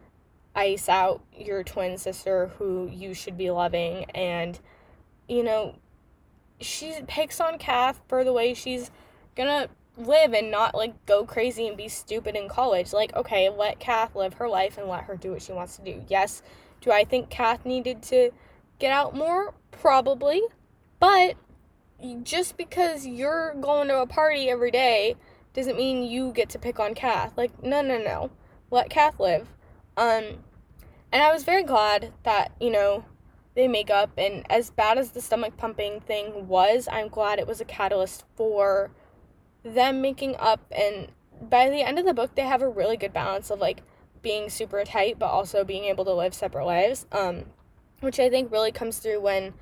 ice 0.56 0.88
out 0.90 1.22
your 1.36 1.64
twin 1.64 1.98
sister 1.98 2.52
who 2.58 2.90
you 2.92 3.14
should 3.14 3.38
be 3.38 3.52
loving 3.52 4.06
and 4.12 4.60
you 5.28 5.44
know 5.44 5.76
she 6.62 6.94
picks 7.08 7.40
on 7.40 7.58
Cath 7.58 8.02
for 8.08 8.24
the 8.24 8.32
way 8.32 8.54
she's 8.54 8.90
gonna 9.36 9.68
live 9.98 10.34
and 10.34 10.52
not 10.52 10.76
like 10.76 11.06
go 11.06 11.26
crazy 11.26 11.68
and 11.68 11.78
be 11.78 11.88
stupid 11.88 12.36
in 12.36 12.50
college. 12.50 12.94
Like, 12.94 13.16
okay, 13.16 13.50
let 13.50 13.80
Cath 13.80 14.16
live 14.16 14.36
her 14.36 14.48
life 14.48 14.78
and 14.78 14.88
let 14.88 15.06
her 15.06 15.16
do 15.16 15.32
what 15.32 15.42
she 15.42 15.54
wants 15.54 15.78
to 15.78 15.84
do. 15.84 16.04
Yes, 16.08 16.42
do 16.82 16.92
I 16.92 17.04
think 17.04 17.30
Cath 17.30 17.66
needed 17.66 18.02
to 18.04 18.32
get 18.80 18.92
out 18.92 19.16
more? 19.16 19.54
Probably. 19.72 20.42
But 21.00 21.36
just 22.24 22.58
because 22.58 23.06
you're 23.06 23.54
going 23.60 23.88
to 23.88 24.02
a 24.02 24.08
party 24.08 24.50
every 24.50 24.72
day 24.72 25.16
doesn't 25.54 25.78
mean 25.78 26.04
you 26.04 26.32
get 26.32 26.50
to 26.50 26.60
pick 26.60 26.80
on 26.80 26.94
Cath. 26.94 27.34
Like, 27.38 27.64
no, 27.64 27.82
no, 27.82 27.98
no. 27.98 28.32
Let 28.72 28.90
Cath 28.90 29.20
live. 29.20 29.48
Um, 29.98 30.44
and 31.16 31.24
I 31.24 31.32
was 31.32 31.46
very 31.46 31.64
glad 31.64 32.12
that, 32.24 32.52
you 32.60 32.70
know, 32.70 33.06
they 33.56 33.70
make 33.70 33.90
up. 33.90 34.12
And 34.18 34.46
as 34.50 34.70
bad 34.70 34.98
as 34.98 35.12
the 35.12 35.22
stomach 35.22 35.56
pumping 35.56 36.02
thing 36.02 36.50
was, 36.50 36.90
I'm 36.92 37.08
glad 37.08 37.40
it 37.40 37.48
was 37.48 37.62
a 37.62 37.66
catalyst 37.66 38.26
for 38.36 38.92
them 39.64 40.02
making 40.02 40.36
up. 40.36 40.60
And 40.78 41.08
by 41.42 41.70
the 41.70 41.84
end 41.84 42.00
of 42.00 42.06
the 42.06 42.14
book, 42.14 42.36
they 42.36 42.42
have 42.42 42.62
a 42.62 42.68
really 42.68 42.98
good 42.98 43.14
balance 43.14 43.50
of 43.50 43.60
like 43.60 43.82
being 44.22 44.50
super 44.50 44.84
tight, 44.84 45.18
but 45.18 45.28
also 45.28 45.64
being 45.64 45.86
able 45.86 46.04
to 46.04 46.14
live 46.14 46.34
separate 46.34 46.66
lives. 46.66 47.06
Um, 47.14 47.46
which 48.02 48.20
I 48.20 48.30
think 48.30 48.52
really 48.52 48.74
comes 48.74 49.00
through 49.00 49.22
when 49.22 49.54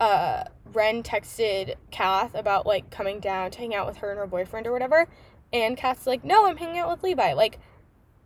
uh, 0.00 0.44
Wren 0.72 1.02
texted 1.02 1.74
Cath 1.90 2.34
about 2.34 2.64
like 2.64 2.88
coming 2.88 3.20
down 3.20 3.50
to 3.50 3.58
hang 3.58 3.74
out 3.74 3.86
with 3.86 3.98
her 3.98 4.08
and 4.08 4.18
her 4.18 4.26
boyfriend 4.26 4.66
or 4.66 4.72
whatever. 4.72 5.06
And 5.52 5.76
Cath's 5.76 6.06
like, 6.06 6.24
no, 6.24 6.46
I'm 6.46 6.56
hanging 6.56 6.78
out 6.78 6.88
with 6.88 7.02
Levi. 7.02 7.34
Like, 7.34 7.58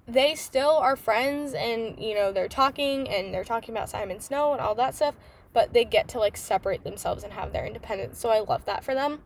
they 0.06 0.34
still 0.34 0.76
are 0.76 0.96
friends 0.96 1.54
and 1.54 1.98
you 1.98 2.14
know 2.14 2.32
they're 2.32 2.48
talking 2.48 3.08
and 3.08 3.32
they're 3.32 3.44
talking 3.44 3.74
about 3.74 3.88
Simon 3.88 4.20
Snow 4.20 4.52
and 4.52 4.60
all 4.60 4.74
that 4.74 4.94
stuff 4.94 5.14
but 5.52 5.72
they 5.72 5.84
get 5.84 6.08
to 6.08 6.18
like 6.18 6.36
separate 6.36 6.82
themselves 6.84 7.22
and 7.24 7.32
have 7.32 7.52
their 7.52 7.66
independence 7.66 8.18
so 8.18 8.30
I 8.30 8.40
love 8.40 8.64
that 8.64 8.84
for 8.84 8.94
them. 8.94 9.20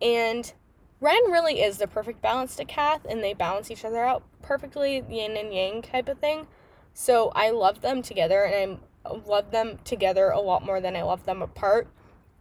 And 0.00 0.52
Wren 1.00 1.30
really 1.30 1.60
is 1.60 1.78
the 1.78 1.86
perfect 1.86 2.22
balance 2.22 2.56
to 2.56 2.64
Cath 2.64 3.06
and 3.08 3.22
they 3.22 3.34
balance 3.34 3.70
each 3.70 3.84
other 3.84 4.02
out 4.04 4.22
perfectly 4.42 5.04
yin 5.08 5.36
and 5.36 5.52
yang 5.52 5.82
type 5.82 6.08
of 6.08 6.18
thing. 6.18 6.46
So 6.94 7.30
I 7.34 7.50
love 7.50 7.82
them 7.82 8.00
together 8.02 8.44
and 8.44 8.78
I 9.04 9.12
love 9.26 9.50
them 9.50 9.78
together 9.84 10.30
a 10.30 10.40
lot 10.40 10.64
more 10.64 10.80
than 10.80 10.96
I 10.96 11.02
love 11.02 11.26
them 11.26 11.42
apart. 11.42 11.88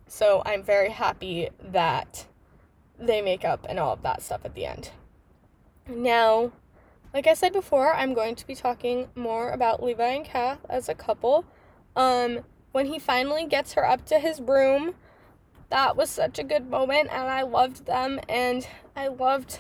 So 0.08 0.42
I'm 0.46 0.64
very 0.64 0.92
happy 0.92 1.50
that 1.60 2.26
they 2.98 3.22
make 3.22 3.44
up 3.44 3.66
and 3.68 3.80
all 3.80 3.94
of 3.94 4.04
that 4.04 4.22
stuff 4.22 4.42
at 4.46 4.56
the 4.56 4.66
end. 4.66 4.92
Now 5.90 6.54
like 7.16 7.28
I 7.28 7.34
said 7.34 7.54
before, 7.54 7.94
I'm 7.94 8.14
going 8.14 8.36
to 8.36 8.46
be 8.46 8.56
talking 8.56 9.08
more 9.16 9.52
about 9.52 9.82
Levi 9.82 10.06
and 10.06 10.26
Cath 10.26 10.60
as 10.70 10.90
a 10.90 10.94
couple. 10.94 11.46
Um, 11.96 12.42
when 12.74 12.88
he 12.88 13.00
finally 13.00 13.46
gets 13.46 13.72
her 13.74 13.88
up 13.88 14.06
to 14.08 14.20
his 14.20 14.42
room, 14.42 14.96
that 15.70 15.96
was 15.96 16.10
such 16.10 16.40
a 16.40 16.44
good 16.44 16.70
moment, 16.70 17.08
and 17.10 17.30
I 17.30 17.44
loved 17.44 17.86
them, 17.86 18.20
and 18.28 18.68
I 18.98 19.08
loved. 19.08 19.60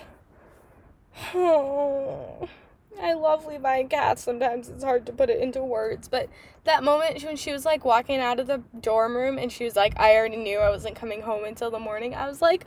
Oh, 1.33 2.49
I 3.01 3.13
love 3.13 3.45
Levi 3.45 3.77
and 3.77 3.89
Cath. 3.89 4.19
Sometimes 4.19 4.67
it's 4.67 4.83
hard 4.83 5.05
to 5.05 5.13
put 5.13 5.29
it 5.29 5.39
into 5.39 5.63
words, 5.63 6.09
but 6.09 6.27
that 6.65 6.83
moment 6.83 7.23
when 7.23 7.37
she 7.37 7.53
was 7.53 7.63
like 7.63 7.85
walking 7.85 8.19
out 8.19 8.41
of 8.41 8.47
the 8.47 8.63
dorm 8.81 9.15
room 9.15 9.37
and 9.37 9.49
she 9.49 9.63
was 9.63 9.77
like, 9.77 9.97
I 9.97 10.15
already 10.15 10.37
knew 10.37 10.59
I 10.59 10.69
wasn't 10.69 10.95
coming 10.95 11.21
home 11.21 11.45
until 11.45 11.71
the 11.71 11.79
morning, 11.79 12.15
I 12.15 12.27
was 12.27 12.41
like, 12.41 12.65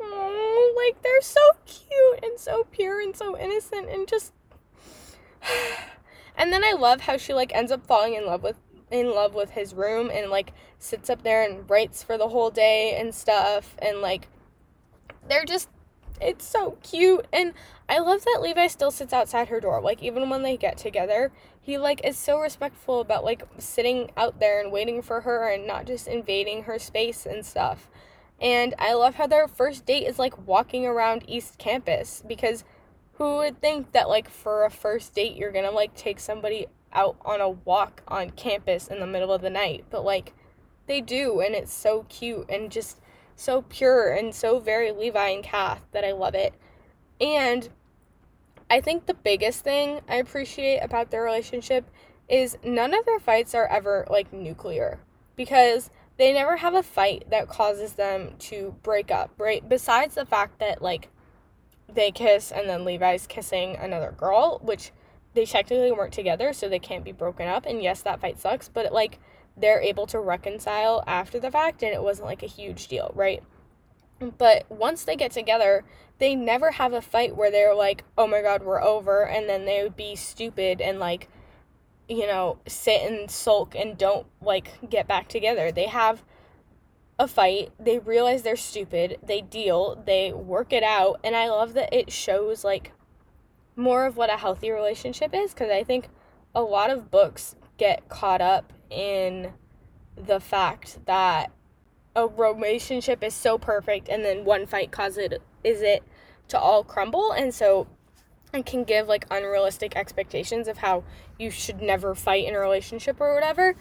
oh, 0.00 0.74
like 0.76 1.02
they're 1.02 1.20
so 1.20 1.40
cute 1.64 2.22
and 2.22 2.38
so 2.38 2.64
pure 2.70 3.00
and 3.00 3.16
so 3.16 3.36
innocent 3.38 3.88
and 3.88 4.06
just 4.08 4.32
and 6.36 6.52
then 6.52 6.64
I 6.64 6.72
love 6.72 7.02
how 7.02 7.16
she 7.16 7.34
like 7.34 7.54
ends 7.54 7.72
up 7.72 7.86
falling 7.86 8.14
in 8.14 8.26
love 8.26 8.42
with 8.42 8.56
in 8.90 9.12
love 9.14 9.34
with 9.34 9.50
his 9.50 9.74
room 9.74 10.10
and 10.12 10.30
like 10.30 10.52
sits 10.78 11.10
up 11.10 11.22
there 11.22 11.42
and 11.42 11.68
writes 11.68 12.02
for 12.02 12.16
the 12.16 12.28
whole 12.28 12.50
day 12.50 12.96
and 12.98 13.14
stuff 13.14 13.74
and 13.80 14.00
like 14.00 14.28
they're 15.28 15.44
just 15.44 15.68
it's 16.20 16.46
so 16.46 16.78
cute 16.82 17.26
and 17.32 17.52
I 17.88 17.98
love 17.98 18.24
that 18.24 18.40
Levi 18.40 18.68
still 18.68 18.90
sits 18.90 19.12
outside 19.12 19.48
her 19.48 19.60
door 19.60 19.80
like 19.80 20.02
even 20.02 20.30
when 20.30 20.42
they 20.42 20.56
get 20.56 20.78
together 20.78 21.32
he 21.60 21.78
like 21.78 22.00
is 22.04 22.16
so 22.16 22.40
respectful 22.40 23.00
about 23.00 23.24
like 23.24 23.42
sitting 23.58 24.10
out 24.16 24.38
there 24.38 24.60
and 24.60 24.72
waiting 24.72 25.02
for 25.02 25.22
her 25.22 25.48
and 25.48 25.66
not 25.66 25.86
just 25.86 26.06
invading 26.06 26.62
her 26.62 26.78
space 26.78 27.26
and 27.26 27.44
stuff 27.44 27.90
and 28.40 28.74
I 28.78 28.92
love 28.94 29.14
how 29.14 29.26
their 29.26 29.48
first 29.48 29.86
date 29.86 30.06
is 30.06 30.18
like 30.18 30.46
walking 30.46 30.86
around 30.86 31.24
East 31.26 31.58
Campus 31.58 32.22
because 32.26 32.64
who 33.14 33.36
would 33.36 33.60
think 33.60 33.92
that 33.92 34.08
like 34.08 34.28
for 34.28 34.64
a 34.64 34.70
first 34.70 35.14
date 35.14 35.36
you're 35.36 35.52
gonna 35.52 35.70
like 35.70 35.94
take 35.94 36.20
somebody 36.20 36.66
out 36.92 37.16
on 37.24 37.40
a 37.40 37.48
walk 37.48 38.02
on 38.08 38.30
campus 38.30 38.88
in 38.88 39.00
the 39.00 39.06
middle 39.06 39.32
of 39.32 39.42
the 39.42 39.50
night. 39.50 39.84
But 39.90 40.04
like 40.04 40.34
they 40.86 41.00
do 41.00 41.40
and 41.40 41.54
it's 41.54 41.72
so 41.72 42.04
cute 42.08 42.48
and 42.50 42.70
just 42.70 43.00
so 43.34 43.62
pure 43.62 44.12
and 44.12 44.34
so 44.34 44.58
very 44.58 44.92
levi 44.92 45.28
and 45.28 45.44
cath 45.44 45.82
that 45.92 46.04
i 46.04 46.12
love 46.12 46.34
it. 46.34 46.54
And 47.20 47.68
i 48.68 48.80
think 48.80 49.06
the 49.06 49.14
biggest 49.14 49.62
thing 49.62 50.00
i 50.08 50.16
appreciate 50.16 50.80
about 50.80 51.10
their 51.10 51.22
relationship 51.22 51.90
is 52.28 52.58
none 52.64 52.92
of 52.92 53.04
their 53.04 53.20
fights 53.20 53.54
are 53.54 53.66
ever 53.68 54.06
like 54.10 54.32
nuclear 54.32 54.98
because 55.36 55.90
they 56.18 56.32
never 56.32 56.56
have 56.56 56.74
a 56.74 56.82
fight 56.82 57.24
that 57.30 57.48
causes 57.48 57.92
them 57.92 58.34
to 58.38 58.74
break 58.82 59.10
up, 59.10 59.30
right? 59.38 59.66
Besides 59.68 60.14
the 60.14 60.26
fact 60.26 60.58
that, 60.60 60.80
like, 60.80 61.10
they 61.92 62.10
kiss 62.10 62.52
and 62.52 62.68
then 62.68 62.84
Levi's 62.84 63.26
kissing 63.26 63.76
another 63.76 64.12
girl, 64.16 64.60
which 64.62 64.92
they 65.34 65.46
technically 65.46 65.92
weren't 65.92 66.12
together, 66.12 66.52
so 66.52 66.68
they 66.68 66.78
can't 66.78 67.04
be 67.04 67.12
broken 67.12 67.46
up. 67.46 67.66
And 67.66 67.82
yes, 67.82 68.02
that 68.02 68.20
fight 68.20 68.38
sucks, 68.38 68.68
but 68.68 68.92
like 68.92 69.18
they're 69.56 69.80
able 69.80 70.06
to 70.06 70.20
reconcile 70.20 71.02
after 71.06 71.38
the 71.40 71.50
fact 71.50 71.82
and 71.82 71.92
it 71.92 72.02
wasn't 72.02 72.26
like 72.26 72.42
a 72.42 72.46
huge 72.46 72.88
deal, 72.88 73.12
right? 73.14 73.42
But 74.38 74.64
once 74.70 75.04
they 75.04 75.16
get 75.16 75.30
together, 75.30 75.84
they 76.18 76.34
never 76.34 76.72
have 76.72 76.94
a 76.94 77.02
fight 77.02 77.36
where 77.36 77.50
they're 77.50 77.74
like, 77.74 78.04
oh 78.16 78.26
my 78.26 78.40
god, 78.40 78.62
we're 78.62 78.82
over, 78.82 79.26
and 79.26 79.48
then 79.48 79.66
they 79.66 79.82
would 79.82 79.96
be 79.96 80.16
stupid 80.16 80.80
and 80.80 80.98
like, 80.98 81.28
you 82.08 82.26
know, 82.26 82.58
sit 82.66 83.02
and 83.02 83.30
sulk 83.30 83.74
and 83.74 83.98
don't 83.98 84.26
like 84.40 84.88
get 84.88 85.08
back 85.08 85.28
together. 85.28 85.72
They 85.72 85.86
have 85.86 86.22
a 87.18 87.26
fight, 87.26 87.70
they 87.80 87.98
realize 87.98 88.42
they're 88.42 88.56
stupid, 88.56 89.18
they 89.22 89.40
deal, 89.40 90.02
they 90.04 90.32
work 90.32 90.72
it 90.72 90.82
out, 90.82 91.18
and 91.24 91.34
I 91.34 91.48
love 91.48 91.72
that 91.74 91.92
it 91.92 92.12
shows 92.12 92.62
like 92.62 92.92
more 93.74 94.06
of 94.06 94.16
what 94.16 94.30
a 94.30 94.36
healthy 94.36 94.70
relationship 94.70 95.34
is 95.34 95.52
because 95.52 95.70
I 95.70 95.82
think 95.82 96.08
a 96.54 96.62
lot 96.62 96.90
of 96.90 97.10
books 97.10 97.56
get 97.78 98.08
caught 98.08 98.40
up 98.40 98.72
in 98.90 99.52
the 100.16 100.40
fact 100.40 101.04
that 101.06 101.50
a 102.14 102.26
relationship 102.26 103.22
is 103.22 103.34
so 103.34 103.58
perfect 103.58 104.08
and 104.08 104.24
then 104.24 104.44
one 104.44 104.66
fight 104.66 104.90
causes 104.90 105.18
it 105.18 105.42
is 105.62 105.82
it 105.82 106.02
to 106.48 106.58
all 106.58 106.82
crumble. 106.82 107.32
And 107.32 107.54
so 107.54 107.86
it 108.52 108.66
can 108.66 108.84
give 108.84 109.08
like 109.08 109.26
unrealistic 109.30 109.96
expectations 109.96 110.68
of 110.68 110.78
how 110.78 111.04
you 111.38 111.50
should 111.50 111.80
never 111.80 112.14
fight 112.14 112.46
in 112.46 112.54
a 112.54 112.58
relationship 112.58 113.20
or 113.20 113.34
whatever. 113.34 113.74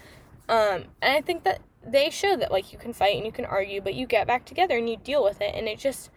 Um 0.50 0.86
and 1.02 1.16
i 1.16 1.22
think 1.22 1.44
that 1.44 1.62
they 1.86 2.10
show 2.10 2.36
that 2.36 2.52
like 2.52 2.74
you 2.74 2.80
can 2.80 2.94
fight 2.94 3.16
and 3.16 3.26
you 3.26 3.32
can 3.32 3.46
argue 3.46 3.80
but 3.80 3.94
you 3.94 4.08
get 4.08 4.28
back 4.28 4.46
together 4.46 4.78
and 4.78 4.90
you 4.90 4.98
deal 4.98 5.24
with 5.24 5.42
it. 5.42 5.54
And 5.56 5.68
it 5.68 5.80
just 5.80 6.10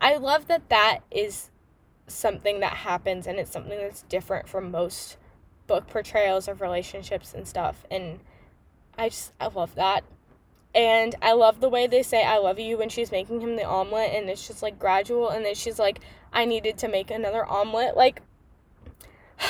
i 0.00 0.16
love 0.16 0.48
that 0.48 0.68
that 0.68 1.00
is 1.10 1.50
something 2.06 2.60
that 2.60 2.72
happens 2.72 3.26
and 3.26 3.38
it's 3.38 3.52
something 3.52 3.78
that's 3.78 4.02
different 4.02 4.48
from 4.48 4.70
most 4.70 5.16
book 5.66 5.86
portrayals 5.86 6.48
of 6.48 6.60
relationships 6.60 7.32
and 7.34 7.46
stuff. 7.46 7.84
And 7.90 8.20
i 8.98 9.08
just 9.08 9.32
i 9.40 9.46
love 9.46 9.74
that. 9.76 10.04
And 10.74 11.14
I 11.20 11.32
love 11.32 11.60
the 11.60 11.68
way 11.68 11.86
they 11.86 12.02
say 12.02 12.24
I 12.24 12.38
love 12.38 12.58
you 12.58 12.78
when 12.78 12.88
she's 12.88 13.12
making 13.12 13.42
him 13.42 13.56
the 13.56 13.64
omelet 13.64 14.12
and 14.14 14.30
it's 14.30 14.46
just 14.46 14.62
like 14.62 14.78
gradual 14.78 15.28
and 15.28 15.44
then 15.44 15.54
she's 15.54 15.78
like 15.78 16.00
I 16.32 16.44
needed 16.44 16.78
to 16.78 16.88
make 16.88 17.10
another 17.10 17.44
omelet 17.46 17.96
like 17.96 18.22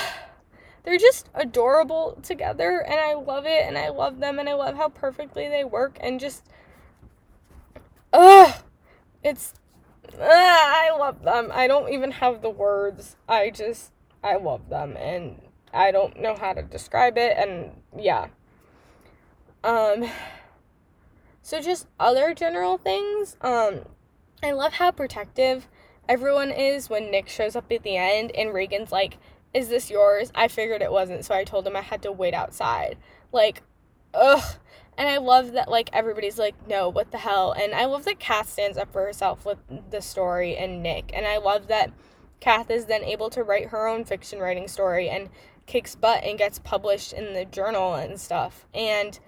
they're 0.85 0.99
just 0.99 1.29
adorable 1.35 2.19
together 2.23 2.81
and 2.81 2.99
I 2.99 3.15
love 3.15 3.47
it 3.47 3.65
and 3.67 3.79
I 3.79 3.91
love 3.91 4.21
them 4.21 4.39
and 4.39 4.49
I 4.49 4.55
love 4.55 4.77
how 4.77 4.89
perfectly 4.89 5.49
they 5.49 5.65
work 5.65 5.99
and 6.01 6.19
just 6.21 6.45
ugh 8.13 8.55
it's 9.23 9.55
ugh, 10.15 10.21
I 10.21 10.91
love 10.99 11.23
them. 11.23 11.51
I 11.53 11.67
don't 11.67 11.93
even 11.93 12.11
have 12.11 12.43
the 12.43 12.51
words. 12.51 13.17
I 13.29 13.51
just 13.51 13.93
I 14.23 14.37
love 14.37 14.69
them 14.69 14.97
and 14.97 15.41
I 15.73 15.91
don't 15.91 16.21
know 16.21 16.35
how 16.35 16.53
to 16.53 16.63
describe 16.63 17.17
it 17.17 17.37
and 17.37 17.73
yeah. 17.97 18.29
Um 19.65 20.11
so 21.43 21.61
just 21.61 21.89
other 21.99 22.35
general 22.35 22.79
things. 22.79 23.37
Um, 23.41 23.81
I 24.43 24.53
love 24.53 24.75
how 24.75 24.93
protective 24.93 25.69
everyone 26.09 26.51
is 26.51 26.91
when 26.91 27.11
Nick 27.11 27.29
shows 27.29 27.57
up 27.57 27.71
at 27.71 27.83
the 27.83 27.97
end 27.97 28.33
and 28.33 28.55
Reagan's 28.55 28.93
like, 28.93 29.19
"Is 29.55 29.69
this 29.69 29.91
yours?" 29.91 30.31
I 30.35 30.49
figured 30.49 30.83
it 30.83 30.93
wasn't, 30.93 31.25
so 31.25 31.35
I 31.35 31.45
told 31.45 31.67
him 31.67 31.77
I 31.77 31.83
had 31.83 32.03
to 32.03 32.13
wait 32.13 32.35
outside. 32.35 32.97
Like, 33.33 33.63
ugh. 34.15 34.57
And 34.99 35.09
I 35.09 35.17
love 35.17 35.53
that 35.53 35.71
like 35.71 35.89
everybody's 35.93 36.39
like, 36.39 36.55
"No, 36.69 36.89
what 36.89 37.11
the 37.13 37.19
hell?" 37.19 37.53
And 37.53 37.75
I 37.75 37.87
love 37.87 38.05
that 38.05 38.19
Cath 38.19 38.51
stands 38.51 38.77
up 38.77 38.93
for 38.93 39.03
herself 39.05 39.47
with 39.47 39.59
the 39.91 40.03
story 40.03 40.57
and 40.57 40.83
Nick. 40.83 41.11
And 41.15 41.27
I 41.27 41.39
love 41.39 41.69
that 41.69 41.91
Cath 42.41 42.71
is 42.71 42.87
then 42.87 43.05
able 43.05 43.31
to 43.31 43.43
write 43.43 43.69
her 43.69 43.87
own 43.87 44.05
fiction 44.05 44.39
writing 44.41 44.69
story 44.69 45.09
and 45.09 45.31
kicks 45.67 45.95
butt 45.95 46.25
and 46.25 46.39
gets 46.39 46.59
published 46.59 47.13
in 47.13 47.35
the 47.35 47.45
journal 47.45 47.95
and 47.95 48.21
stuff. 48.21 48.67
And 48.75 49.19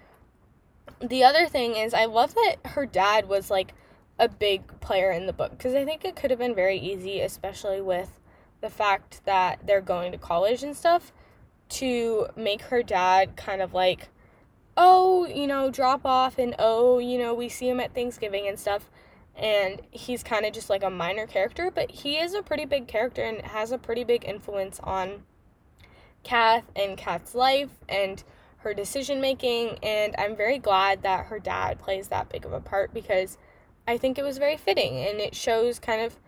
the 1.01 1.25
other 1.25 1.47
thing 1.47 1.77
is 1.77 1.95
I 1.95 2.07
love 2.07 2.35
that 2.35 2.57
her 2.67 2.87
dad 2.87 3.29
was 3.29 3.51
like 3.51 3.73
a 4.19 4.29
big 4.29 4.81
player 4.81 5.11
in 5.11 5.27
the 5.27 5.33
book 5.33 5.51
because 5.53 5.75
I 5.75 5.85
think 5.85 6.05
it 6.05 6.17
could 6.17 6.31
have 6.31 6.39
been 6.39 6.55
very 6.55 6.79
easy, 6.79 7.21
especially 7.21 7.81
with 7.81 8.21
the 8.61 8.71
fact 8.71 9.25
that 9.25 9.67
they're 9.67 9.81
going 9.81 10.13
to 10.13 10.19
college 10.19 10.63
and 10.63 10.77
stuff, 10.77 11.13
to 11.69 12.29
make 12.37 12.63
her 12.63 12.83
dad 12.83 13.37
kind 13.37 13.61
of 13.61 13.75
like, 13.75 14.09
oh, 14.77 15.27
you 15.27 15.47
know, 15.47 15.71
drop 15.71 16.05
off 16.05 16.39
and 16.39 16.55
oh, 16.59 16.99
you 16.99 17.19
know, 17.19 17.35
we 17.35 17.49
see 17.49 17.69
him 17.69 17.81
at 17.81 17.95
Thanksgiving 17.95 18.47
and 18.49 18.59
stuff. 18.59 18.91
And 19.37 19.81
he's 19.91 20.23
kind 20.23 20.47
of 20.47 20.53
just 20.53 20.71
like 20.71 20.85
a 20.85 20.91
minor 20.91 21.27
character, 21.27 21.71
but 21.75 21.91
he 21.91 22.19
is 22.19 22.35
a 22.35 22.43
pretty 22.43 22.65
big 22.65 22.87
character 22.87 23.23
and 23.23 23.43
has 23.43 23.73
a 23.73 23.79
pretty 23.79 24.05
big 24.05 24.25
influence 24.25 24.79
on 24.81 25.25
Cath 26.23 26.65
and 26.77 26.97
Cath's 26.97 27.35
life 27.35 27.71
and 27.89 28.23
her 28.65 28.75
decision 28.75 29.21
making, 29.21 29.79
and 29.83 30.15
I'm 30.19 30.35
very 30.35 30.59
glad 30.59 31.03
that 31.03 31.27
her 31.27 31.39
dad 31.39 31.79
plays 31.79 32.09
that 32.09 32.31
big 32.31 32.47
of 32.47 32.53
a 32.53 32.61
part 32.61 32.95
because 32.95 33.37
I 33.87 33.99
think 33.99 34.19
it 34.19 34.25
was 34.25 34.39
very 34.39 34.57
fitting 34.57 34.97
and 34.99 35.21
it 35.21 35.35
shows 35.35 35.79
kind 35.79 36.01
of 36.01 36.19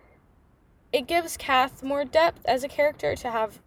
it 0.93 1.07
gives 1.07 1.37
Cath 1.37 1.83
more 1.83 2.05
depth 2.05 2.45
as 2.45 2.63
a 2.63 2.67
character 2.67 3.15
to 3.15 3.31
have 3.31 3.59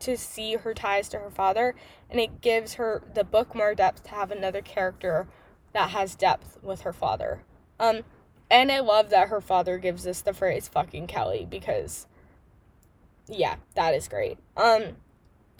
to 0.00 0.16
see 0.16 0.56
her 0.56 0.74
ties 0.74 1.08
to 1.10 1.18
her 1.18 1.30
father 1.30 1.74
and 2.10 2.20
it 2.20 2.40
gives 2.40 2.74
her 2.74 3.02
the 3.14 3.24
book 3.24 3.54
more 3.54 3.74
depth 3.74 4.04
to 4.04 4.10
have 4.10 4.30
another 4.30 4.62
character 4.62 5.26
that 5.72 5.90
has 5.90 6.14
depth 6.14 6.58
with 6.62 6.82
her 6.82 6.92
father. 6.92 7.42
Um 7.78 8.02
and 8.50 8.70
I 8.70 8.78
love 8.80 9.10
that 9.10 9.28
her 9.28 9.40
father 9.40 9.78
gives 9.78 10.06
us 10.06 10.20
the 10.20 10.32
phrase 10.32 10.68
fucking 10.68 11.06
Kelly 11.06 11.46
because 11.48 12.06
yeah, 13.28 13.56
that 13.74 13.94
is 13.94 14.08
great. 14.08 14.38
Um 14.56 14.96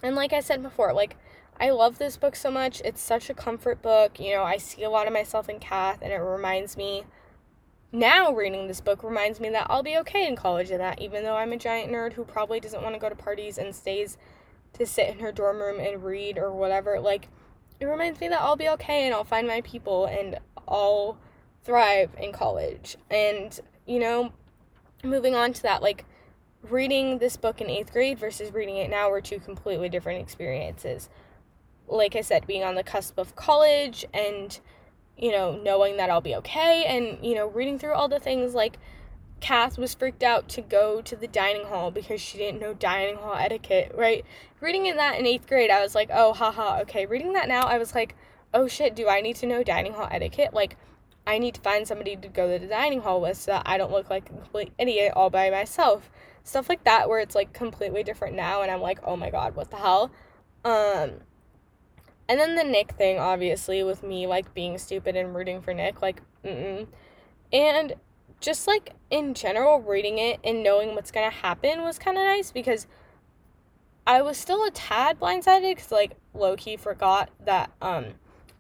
and 0.03 0.15
like 0.15 0.33
I 0.33 0.41
said 0.41 0.63
before, 0.63 0.93
like 0.93 1.17
I 1.59 1.71
love 1.71 1.99
this 1.99 2.17
book 2.17 2.37
so 2.37 2.51
much. 2.51 2.83
It's 2.85 3.01
such 3.01 3.31
a 3.31 3.35
comfort 3.35 3.81
book. 3.81 4.21
You 4.21 4.35
know, 4.35 4.43
I 4.43 4.59
see 4.59 4.83
a 4.83 4.91
lot 4.91 5.07
of 5.07 5.13
myself 5.13 5.49
in 5.49 5.59
Cath, 5.59 6.01
and 6.03 6.13
it 6.13 6.17
reminds 6.17 6.77
me 6.77 7.05
now 7.93 8.33
reading 8.33 8.67
this 8.67 8.81
book 8.81 9.03
reminds 9.03 9.41
me 9.41 9.49
that 9.51 9.67
I'll 9.71 9.83
be 9.83 9.97
okay 9.99 10.27
in 10.27 10.37
college 10.37 10.71
and 10.71 10.81
that 10.81 11.01
even 11.01 11.25
though 11.25 11.37
I'm 11.37 11.53
a 11.53 11.57
giant 11.57 11.93
nerd 11.93 12.15
who 12.15 12.25
probably 12.25 12.61
doesn't 12.61 12.83
want 12.83 12.95
to 12.95 13.01
go 13.01 13.09
to 13.09 13.15
parties 13.15 13.59
and 13.59 13.75
stays 13.75 14.17
to 14.75 14.87
sit 14.87 15.09
in 15.09 15.21
her 15.21 15.33
dorm 15.33 15.59
room 15.59 15.81
and 15.81 16.05
read 16.05 16.39
or 16.39 16.53
whatever, 16.53 17.01
like 17.01 17.29
it 17.81 17.87
reminds 17.87 18.21
me 18.21 18.29
that 18.29 18.41
I'll 18.41 18.57
be 18.57 18.69
okay 18.71 19.05
and 19.05 19.15
I'll 19.15 19.25
find 19.25 19.47
my 19.47 19.61
people 19.63 20.07
and 20.07 20.39
I'll 20.69 21.19
thrive 21.65 22.11
in 22.19 22.33
college. 22.33 22.97
And, 23.11 23.59
you 23.87 23.99
know, 23.99 24.33
moving 25.03 25.35
on 25.35 25.53
to 25.53 25.63
that, 25.63 25.83
like 25.83 26.05
reading 26.63 27.19
this 27.19 27.37
book 27.37 27.61
in 27.61 27.71
eighth 27.71 27.93
grade 27.93 28.19
versus 28.19 28.53
reading 28.53 28.77
it 28.77 28.91
now 28.91 29.11
were 29.11 29.21
two 29.21 29.39
completely 29.39 29.89
different 29.89 30.21
experiences 30.21 31.09
like 31.89 32.17
I 32.17 32.21
said, 32.21 32.47
being 32.47 32.65
on 32.65 32.75
the 32.75 32.83
cusp 32.83 33.19
of 33.19 33.37
college 33.37 34.05
and, 34.13 34.59
you 35.19 35.33
know, 35.33 35.57
knowing 35.63 35.97
that 35.97 36.11
I'll 36.11 36.21
be 36.21 36.35
okay 36.37 36.85
and, 36.85 37.25
you 37.25 37.35
know, 37.35 37.47
reading 37.47 37.79
through 37.79 37.95
all 37.95 38.09
the 38.09 38.21
things 38.21 38.55
like 38.55 38.79
Cath 39.41 39.79
was 39.79 39.95
freaked 39.95 40.23
out 40.23 40.49
to 40.51 40.63
go 40.63 41.01
to 41.03 41.17
the 41.17 41.27
dining 41.27 41.67
hall 41.67 41.91
because 41.91 42.21
she 42.21 42.39
didn't 42.39 42.61
know 42.61 42.75
dining 42.75 43.17
hall 43.17 43.35
etiquette, 43.35 43.93
right? 43.95 44.25
Reading 44.61 44.87
in 44.87 44.97
that 44.97 45.19
in 45.19 45.27
eighth 45.27 45.47
grade, 45.47 45.71
I 45.71 45.83
was 45.83 45.95
like, 45.95 46.11
oh, 46.13 46.33
haha, 46.33 46.81
okay. 46.83 47.07
Reading 47.07 47.35
that 47.35 47.49
now, 47.49 47.63
I 47.63 47.79
was 47.79 47.95
like, 47.95 48.15
oh 48.55 48.67
shit, 48.67 48.97
do 48.97 49.09
I 49.09 49.21
need 49.21 49.37
to 49.37 49.47
know 49.47 49.63
dining 49.63 49.93
hall 49.93 50.09
etiquette? 50.11 50.55
Like, 50.55 50.77
I 51.27 51.39
need 51.39 51.55
to 51.55 51.61
find 51.61 51.87
somebody 51.87 52.17
to 52.17 52.29
go 52.29 52.53
to 52.53 52.59
the 52.59 52.69
dining 52.69 53.01
hall 53.01 53.21
with 53.21 53.37
so 53.37 53.53
that 53.53 53.63
I 53.67 53.79
don't 53.79 53.93
look 53.93 54.09
like 54.09 54.31
a 54.31 54.33
complete 54.33 54.73
idiot 54.79 55.13
all 55.17 55.29
by 55.29 55.51
myself. 55.51 56.11
Stuff 56.45 56.69
like 56.69 56.85
that, 56.85 57.09
where 57.09 57.19
it's 57.19 57.35
like 57.35 57.53
completely 57.53 58.05
different 58.05 58.37
now, 58.37 58.63
and 58.63 58.71
I'm 58.71 58.81
like, 58.81 59.01
oh 59.03 59.17
my 59.17 59.31
god, 59.31 59.57
what 59.57 59.71
the 59.71 59.77
hell? 59.77 60.13
Um, 60.65 61.21
and 62.29 62.41
then 62.41 62.57
the 62.57 62.65
Nick 62.65 62.93
thing, 62.93 63.19
obviously, 63.19 63.83
with 63.83 64.03
me 64.03 64.27
like 64.27 64.53
being 64.55 64.79
stupid 64.79 65.17
and 65.17 65.35
rooting 65.35 65.61
for 65.61 65.73
Nick, 65.75 66.03
like, 66.03 66.23
mm 66.45 66.87
And 67.53 67.95
just 68.41 68.67
like 68.67 68.95
in 69.11 69.35
general, 69.35 69.81
reading 69.81 70.19
it 70.19 70.41
and 70.45 70.63
knowing 70.63 70.95
what's 70.95 71.11
gonna 71.11 71.31
happen 71.31 71.83
was 71.83 71.99
kind 71.99 72.19
of 72.19 72.25
nice 72.25 72.51
because 72.51 72.87
I 74.07 74.23
was 74.23 74.37
still 74.37 74.65
a 74.65 74.71
tad 74.71 75.19
blindsided 75.19 75.75
because 75.77 75.91
like 75.91 76.17
Loki 76.35 76.77
forgot 76.77 77.31
that 77.45 77.71
um 77.81 78.15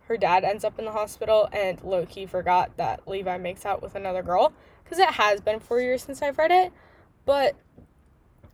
her 0.08 0.16
dad 0.16 0.44
ends 0.44 0.64
up 0.64 0.78
in 0.78 0.84
the 0.84 0.92
hospital 0.92 1.48
and 1.52 1.82
Loki 1.82 2.26
forgot 2.26 2.76
that 2.76 3.06
Levi 3.06 3.38
makes 3.38 3.66
out 3.66 3.82
with 3.82 3.94
another 3.94 4.22
girl 4.22 4.52
because 4.84 4.98
it 4.98 5.10
has 5.10 5.40
been 5.40 5.60
four 5.60 5.80
years 5.80 6.02
since 6.02 6.22
I've 6.22 6.38
read 6.38 6.52
it, 6.52 6.72
but 7.24 7.56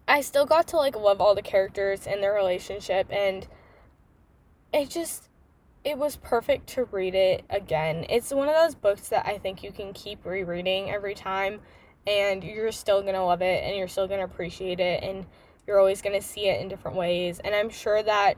I 0.08 0.20
still 0.22 0.46
got 0.46 0.66
to 0.68 0.76
like 0.76 0.96
love 0.96 1.20
all 1.20 1.34
the 1.34 1.42
characters 1.42 2.06
and 2.06 2.22
their 2.22 2.32
relationship 2.34 3.06
and 3.10 3.46
it 4.72 4.90
just 4.90 5.28
it 5.84 5.98
was 5.98 6.16
perfect 6.16 6.68
to 6.68 6.84
read 6.84 7.14
it 7.14 7.44
again. 7.50 8.06
It's 8.08 8.32
one 8.32 8.48
of 8.48 8.54
those 8.54 8.74
books 8.74 9.08
that 9.08 9.26
I 9.26 9.38
think 9.38 9.62
you 9.62 9.72
can 9.72 9.92
keep 9.92 10.24
rereading 10.24 10.90
every 10.90 11.14
time 11.14 11.60
and 12.06 12.42
you're 12.44 12.70
still 12.72 13.02
going 13.02 13.14
to 13.14 13.24
love 13.24 13.42
it 13.42 13.64
and 13.64 13.76
you're 13.76 13.88
still 13.88 14.06
going 14.06 14.20
to 14.20 14.24
appreciate 14.24 14.78
it 14.78 15.02
and 15.02 15.26
you're 15.66 15.80
always 15.80 16.00
going 16.00 16.18
to 16.18 16.26
see 16.26 16.46
it 16.46 16.60
in 16.60 16.68
different 16.68 16.96
ways. 16.96 17.40
And 17.40 17.54
I'm 17.54 17.68
sure 17.68 18.02
that 18.02 18.36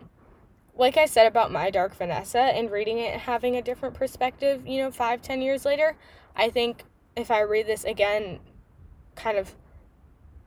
like 0.76 0.96
I 0.96 1.06
said 1.06 1.26
about 1.26 1.52
My 1.52 1.70
Dark 1.70 1.94
Vanessa 1.94 2.40
and 2.40 2.70
reading 2.70 2.98
it 2.98 3.12
and 3.12 3.20
having 3.20 3.56
a 3.56 3.62
different 3.62 3.94
perspective, 3.94 4.66
you 4.66 4.78
know, 4.78 4.90
five, 4.90 5.22
ten 5.22 5.40
years 5.40 5.64
later, 5.64 5.96
I 6.34 6.50
think 6.50 6.84
if 7.14 7.30
I 7.30 7.40
read 7.40 7.66
this 7.66 7.84
again, 7.84 8.40
kind 9.14 9.38
of 9.38 9.54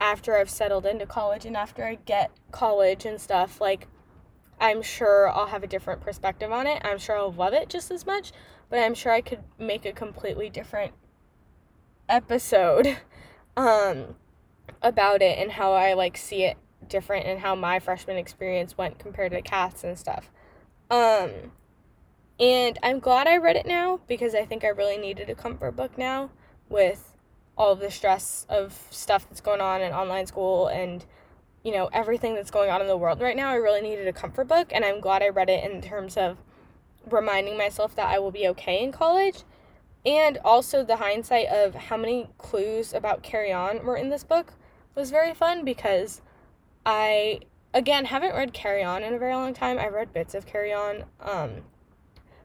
after 0.00 0.36
I've 0.36 0.50
settled 0.50 0.84
into 0.84 1.06
college 1.06 1.44
and 1.46 1.56
after 1.56 1.84
I 1.84 1.94
get 1.94 2.30
college 2.52 3.04
and 3.04 3.20
stuff, 3.20 3.60
like 3.60 3.86
I'm 4.60 4.82
sure 4.82 5.28
I'll 5.28 5.46
have 5.46 5.62
a 5.62 5.68
different 5.68 6.00
perspective 6.00 6.50
on 6.52 6.66
it. 6.66 6.82
I'm 6.84 6.98
sure 6.98 7.16
I'll 7.16 7.32
love 7.32 7.52
it 7.52 7.68
just 7.68 7.90
as 7.90 8.06
much, 8.06 8.32
but 8.70 8.78
I'm 8.78 8.94
sure 8.94 9.12
I 9.12 9.20
could 9.20 9.44
make 9.58 9.86
a 9.86 9.92
completely 9.92 10.50
different 10.50 10.92
episode 12.08 12.96
um 13.56 14.14
about 14.80 15.20
it 15.20 15.38
and 15.38 15.52
how 15.52 15.72
I 15.72 15.92
like 15.92 16.16
see 16.16 16.44
it 16.44 16.56
different 16.88 17.26
and 17.26 17.40
how 17.40 17.54
my 17.54 17.80
freshman 17.80 18.16
experience 18.16 18.78
went 18.78 18.98
compared 18.98 19.32
to 19.32 19.42
Cath's 19.42 19.84
and 19.84 19.98
stuff. 19.98 20.30
Um 20.90 21.52
and 22.40 22.78
I'm 22.82 23.00
glad 23.00 23.26
I 23.26 23.36
read 23.36 23.56
it 23.56 23.66
now 23.66 24.00
because 24.06 24.34
I 24.34 24.44
think 24.44 24.64
I 24.64 24.68
really 24.68 24.96
needed 24.96 25.28
a 25.28 25.34
comfort 25.34 25.72
book 25.72 25.98
now 25.98 26.30
with 26.68 27.16
all 27.56 27.74
the 27.74 27.90
stress 27.90 28.46
of 28.48 28.86
stuff 28.90 29.28
that's 29.28 29.40
going 29.40 29.60
on 29.60 29.82
in 29.82 29.92
online 29.92 30.26
school 30.26 30.68
and 30.68 31.04
you 31.68 31.74
know, 31.74 31.90
everything 31.92 32.34
that's 32.34 32.50
going 32.50 32.70
on 32.70 32.80
in 32.80 32.86
the 32.86 32.96
world 32.96 33.20
right 33.20 33.36
now, 33.36 33.50
I 33.50 33.56
really 33.56 33.82
needed 33.82 34.08
a 34.08 34.12
comfort 34.14 34.48
book, 34.48 34.68
and 34.72 34.86
I'm 34.86 35.00
glad 35.00 35.22
I 35.22 35.28
read 35.28 35.50
it 35.50 35.70
in 35.70 35.82
terms 35.82 36.16
of 36.16 36.38
reminding 37.10 37.58
myself 37.58 37.94
that 37.96 38.08
I 38.08 38.18
will 38.18 38.30
be 38.30 38.48
okay 38.48 38.82
in 38.82 38.90
college. 38.90 39.42
And 40.06 40.38
also 40.42 40.82
the 40.82 40.96
hindsight 40.96 41.48
of 41.48 41.74
how 41.74 41.98
many 41.98 42.30
clues 42.38 42.94
about 42.94 43.22
Carry 43.22 43.52
On 43.52 43.84
were 43.84 43.96
in 43.96 44.08
this 44.08 44.24
book 44.24 44.54
was 44.94 45.10
very 45.10 45.34
fun 45.34 45.62
because 45.62 46.22
I 46.86 47.40
again 47.74 48.06
haven't 48.06 48.34
read 48.34 48.54
Carry 48.54 48.82
On 48.82 49.02
in 49.02 49.12
a 49.12 49.18
very 49.18 49.34
long 49.34 49.52
time. 49.52 49.78
I've 49.78 49.92
read 49.92 50.14
bits 50.14 50.34
of 50.34 50.46
Carry 50.46 50.72
On 50.72 51.04
um, 51.20 51.50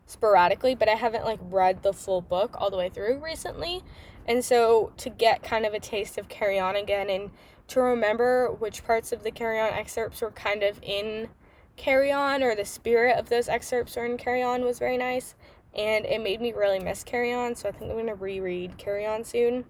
sporadically, 0.05 0.75
but 0.75 0.89
I 0.89 0.95
haven't 0.95 1.23
like 1.23 1.39
read 1.41 1.81
the 1.81 1.93
full 1.93 2.19
book 2.19 2.57
all 2.59 2.69
the 2.69 2.77
way 2.77 2.89
through 2.89 3.23
recently. 3.23 3.83
And 4.27 4.43
so 4.43 4.91
to 4.97 5.09
get 5.09 5.43
kind 5.43 5.65
of 5.65 5.73
a 5.73 5.79
taste 5.79 6.17
of 6.17 6.27
Carry 6.27 6.59
On 6.59 6.75
again 6.75 7.09
and 7.09 7.31
to 7.67 7.82
remember 7.82 8.52
which 8.52 8.86
parts 8.86 9.12
of 9.12 9.23
the 9.23 9.32
Carry 9.32 9.60
On 9.60 9.69
excerpts 9.69 10.21
were 10.21 10.32
kind 10.32 10.63
of 10.63 10.80
in 10.82 11.30
Carry 11.76 12.12
On 12.12 12.43
or 12.43 12.56
the 12.56 12.65
spirit 12.65 13.17
of 13.17 13.30
those 13.30 13.49
excerpts 13.49 13.95
were 13.95 14.06
in 14.06 14.17
Carry 14.17 14.43
On 14.43 14.63
was 14.63 14.80
very 14.80 14.97
nice. 14.97 15.36
And 15.76 16.06
it 16.06 16.21
made 16.21 16.39
me 16.39 16.54
really 16.54 16.80
miss 16.80 17.04
Carry 17.04 17.34
On, 17.34 17.56
so 17.56 17.69
I 17.69 17.71
think 17.71 17.89
I'm 17.89 17.97
going 17.97 18.08
to 18.08 18.15
reread 18.15 18.78
Carry 18.78 19.06
On 19.06 19.23
soon. 19.23 19.65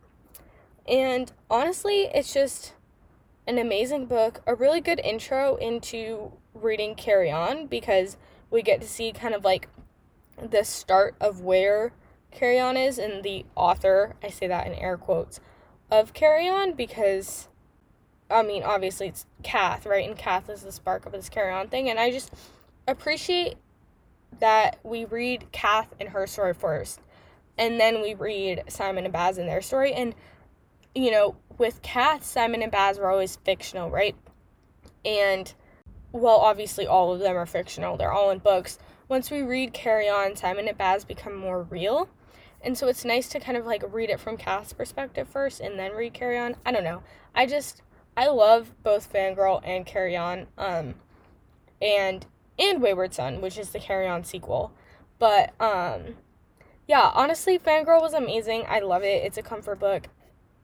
And 0.87 1.31
honestly, 1.49 2.09
it's 2.13 2.33
just 2.33 2.73
an 3.47 3.57
amazing 3.57 4.05
book, 4.05 4.41
a 4.45 4.55
really 4.55 4.81
good 4.81 4.99
intro 4.99 5.55
into 5.55 6.33
reading 6.53 6.95
Carry 6.95 7.31
On 7.31 7.67
because 7.67 8.17
we 8.49 8.61
get 8.61 8.81
to 8.81 8.87
see 8.87 9.11
kind 9.11 9.33
of 9.33 9.45
like 9.45 9.69
the 10.41 10.63
start 10.63 11.15
of 11.21 11.41
where 11.41 11.93
Carry 12.31 12.59
On 12.59 12.75
is 12.75 12.97
and 12.97 13.23
the 13.23 13.45
author, 13.55 14.15
I 14.23 14.29
say 14.29 14.47
that 14.47 14.67
in 14.67 14.73
air 14.73 14.97
quotes, 14.97 15.39
of 15.89 16.13
Carry 16.13 16.49
On 16.49 16.73
because 16.73 17.47
I 18.29 18.43
mean, 18.43 18.63
obviously 18.63 19.07
it's 19.07 19.25
Cath, 19.43 19.85
right? 19.85 20.07
And 20.07 20.17
Cath 20.17 20.49
is 20.49 20.61
the 20.61 20.71
spark 20.71 21.05
of 21.05 21.11
this 21.11 21.29
Carry 21.29 21.53
On 21.53 21.67
thing. 21.67 21.89
And 21.89 21.99
I 21.99 22.11
just 22.11 22.31
appreciate 22.87 23.55
that 24.39 24.79
we 24.83 25.05
read 25.05 25.51
Cath 25.51 25.93
and 25.99 26.09
her 26.09 26.25
story 26.27 26.53
first. 26.53 26.99
And 27.57 27.79
then 27.79 28.01
we 28.01 28.13
read 28.15 28.63
Simon 28.67 29.03
and 29.03 29.13
Baz 29.13 29.37
and 29.37 29.47
their 29.47 29.61
story. 29.61 29.93
And, 29.93 30.15
you 30.95 31.11
know, 31.11 31.35
with 31.57 31.81
Cath, 31.81 32.25
Simon 32.25 32.63
and 32.63 32.71
Baz 32.71 32.97
were 32.97 33.09
always 33.09 33.35
fictional, 33.43 33.89
right? 33.89 34.15
And, 35.05 35.53
well, 36.11 36.37
obviously 36.37 36.87
all 36.87 37.13
of 37.13 37.19
them 37.19 37.35
are 37.35 37.45
fictional. 37.45 37.97
They're 37.97 38.11
all 38.11 38.31
in 38.31 38.39
books. 38.39 38.79
Once 39.07 39.29
we 39.29 39.41
read 39.41 39.73
Carry 39.73 40.09
On, 40.09 40.35
Simon 40.35 40.67
and 40.67 40.77
Baz 40.77 41.05
become 41.05 41.35
more 41.35 41.63
real. 41.63 42.09
And 42.61 42.77
so 42.77 42.87
it's 42.87 43.03
nice 43.03 43.27
to 43.29 43.39
kind 43.39 43.57
of 43.57 43.65
like 43.65 43.83
read 43.93 44.09
it 44.09 44.19
from 44.19 44.37
Cath's 44.37 44.73
perspective 44.73 45.27
first 45.27 45.59
and 45.59 45.77
then 45.77 45.91
read 45.91 46.13
Carry 46.13 46.39
On. 46.39 46.55
I 46.65 46.71
don't 46.71 46.85
know. 46.85 47.03
I 47.35 47.45
just 47.45 47.81
I 48.15 48.27
love 48.27 48.71
both 48.83 49.11
Fangirl 49.11 49.61
and 49.63 49.85
Carry 49.85 50.15
On, 50.15 50.47
um, 50.57 50.95
and 51.81 52.25
and 52.59 52.81
Wayward 52.81 53.13
Son, 53.13 53.41
which 53.41 53.57
is 53.57 53.69
the 53.69 53.79
Carry 53.79 54.07
On 54.07 54.23
sequel. 54.23 54.71
But 55.19 55.53
um, 55.59 56.15
yeah, 56.87 57.11
honestly, 57.13 57.57
Fangirl 57.57 58.01
was 58.01 58.13
amazing. 58.13 58.65
I 58.67 58.79
love 58.79 59.03
it. 59.03 59.23
It's 59.23 59.37
a 59.37 59.43
comfort 59.43 59.79
book. 59.79 60.07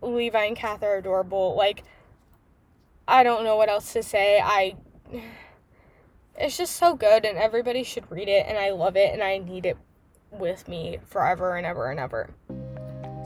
Levi 0.01 0.45
and 0.45 0.55
Cath 0.55 0.83
are 0.83 0.97
adorable. 0.97 1.55
Like, 1.55 1.83
I 3.07 3.23
don't 3.23 3.43
know 3.43 3.55
what 3.55 3.69
else 3.69 3.93
to 3.93 4.03
say. 4.03 4.41
I. 4.43 4.75
It's 6.41 6.55
just 6.55 6.77
so 6.77 6.95
good, 6.95 7.25
and 7.25 7.37
everybody 7.37 7.83
should 7.83 8.09
read 8.09 8.29
it, 8.29 8.45
and 8.47 8.57
I 8.57 8.69
love 8.69 8.95
it, 8.95 9.13
and 9.13 9.21
I 9.21 9.39
need 9.39 9.65
it 9.65 9.75
with 10.31 10.69
me 10.69 10.97
forever 11.05 11.57
and 11.57 11.65
ever 11.65 11.91
and 11.91 11.99
ever. 11.99 12.29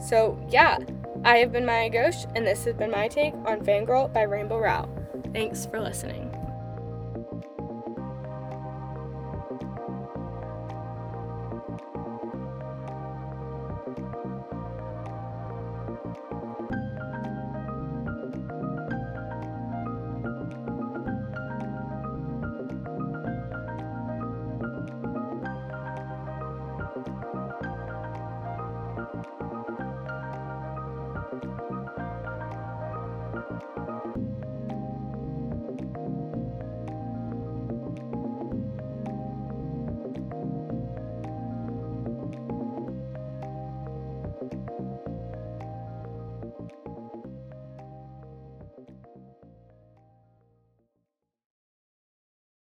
So, 0.04 0.44
yeah, 0.50 0.78
I 1.24 1.38
have 1.38 1.52
been 1.52 1.64
Maya 1.64 1.88
Ghosh, 1.88 2.30
and 2.36 2.46
this 2.46 2.64
has 2.64 2.74
been 2.74 2.90
my 2.90 3.08
take 3.08 3.32
on 3.46 3.60
Fangirl 3.60 4.12
by 4.12 4.22
Rainbow 4.22 4.58
Rowell. 4.58 4.90
Thanks 5.32 5.64
for 5.64 5.80
listening. 5.80 6.33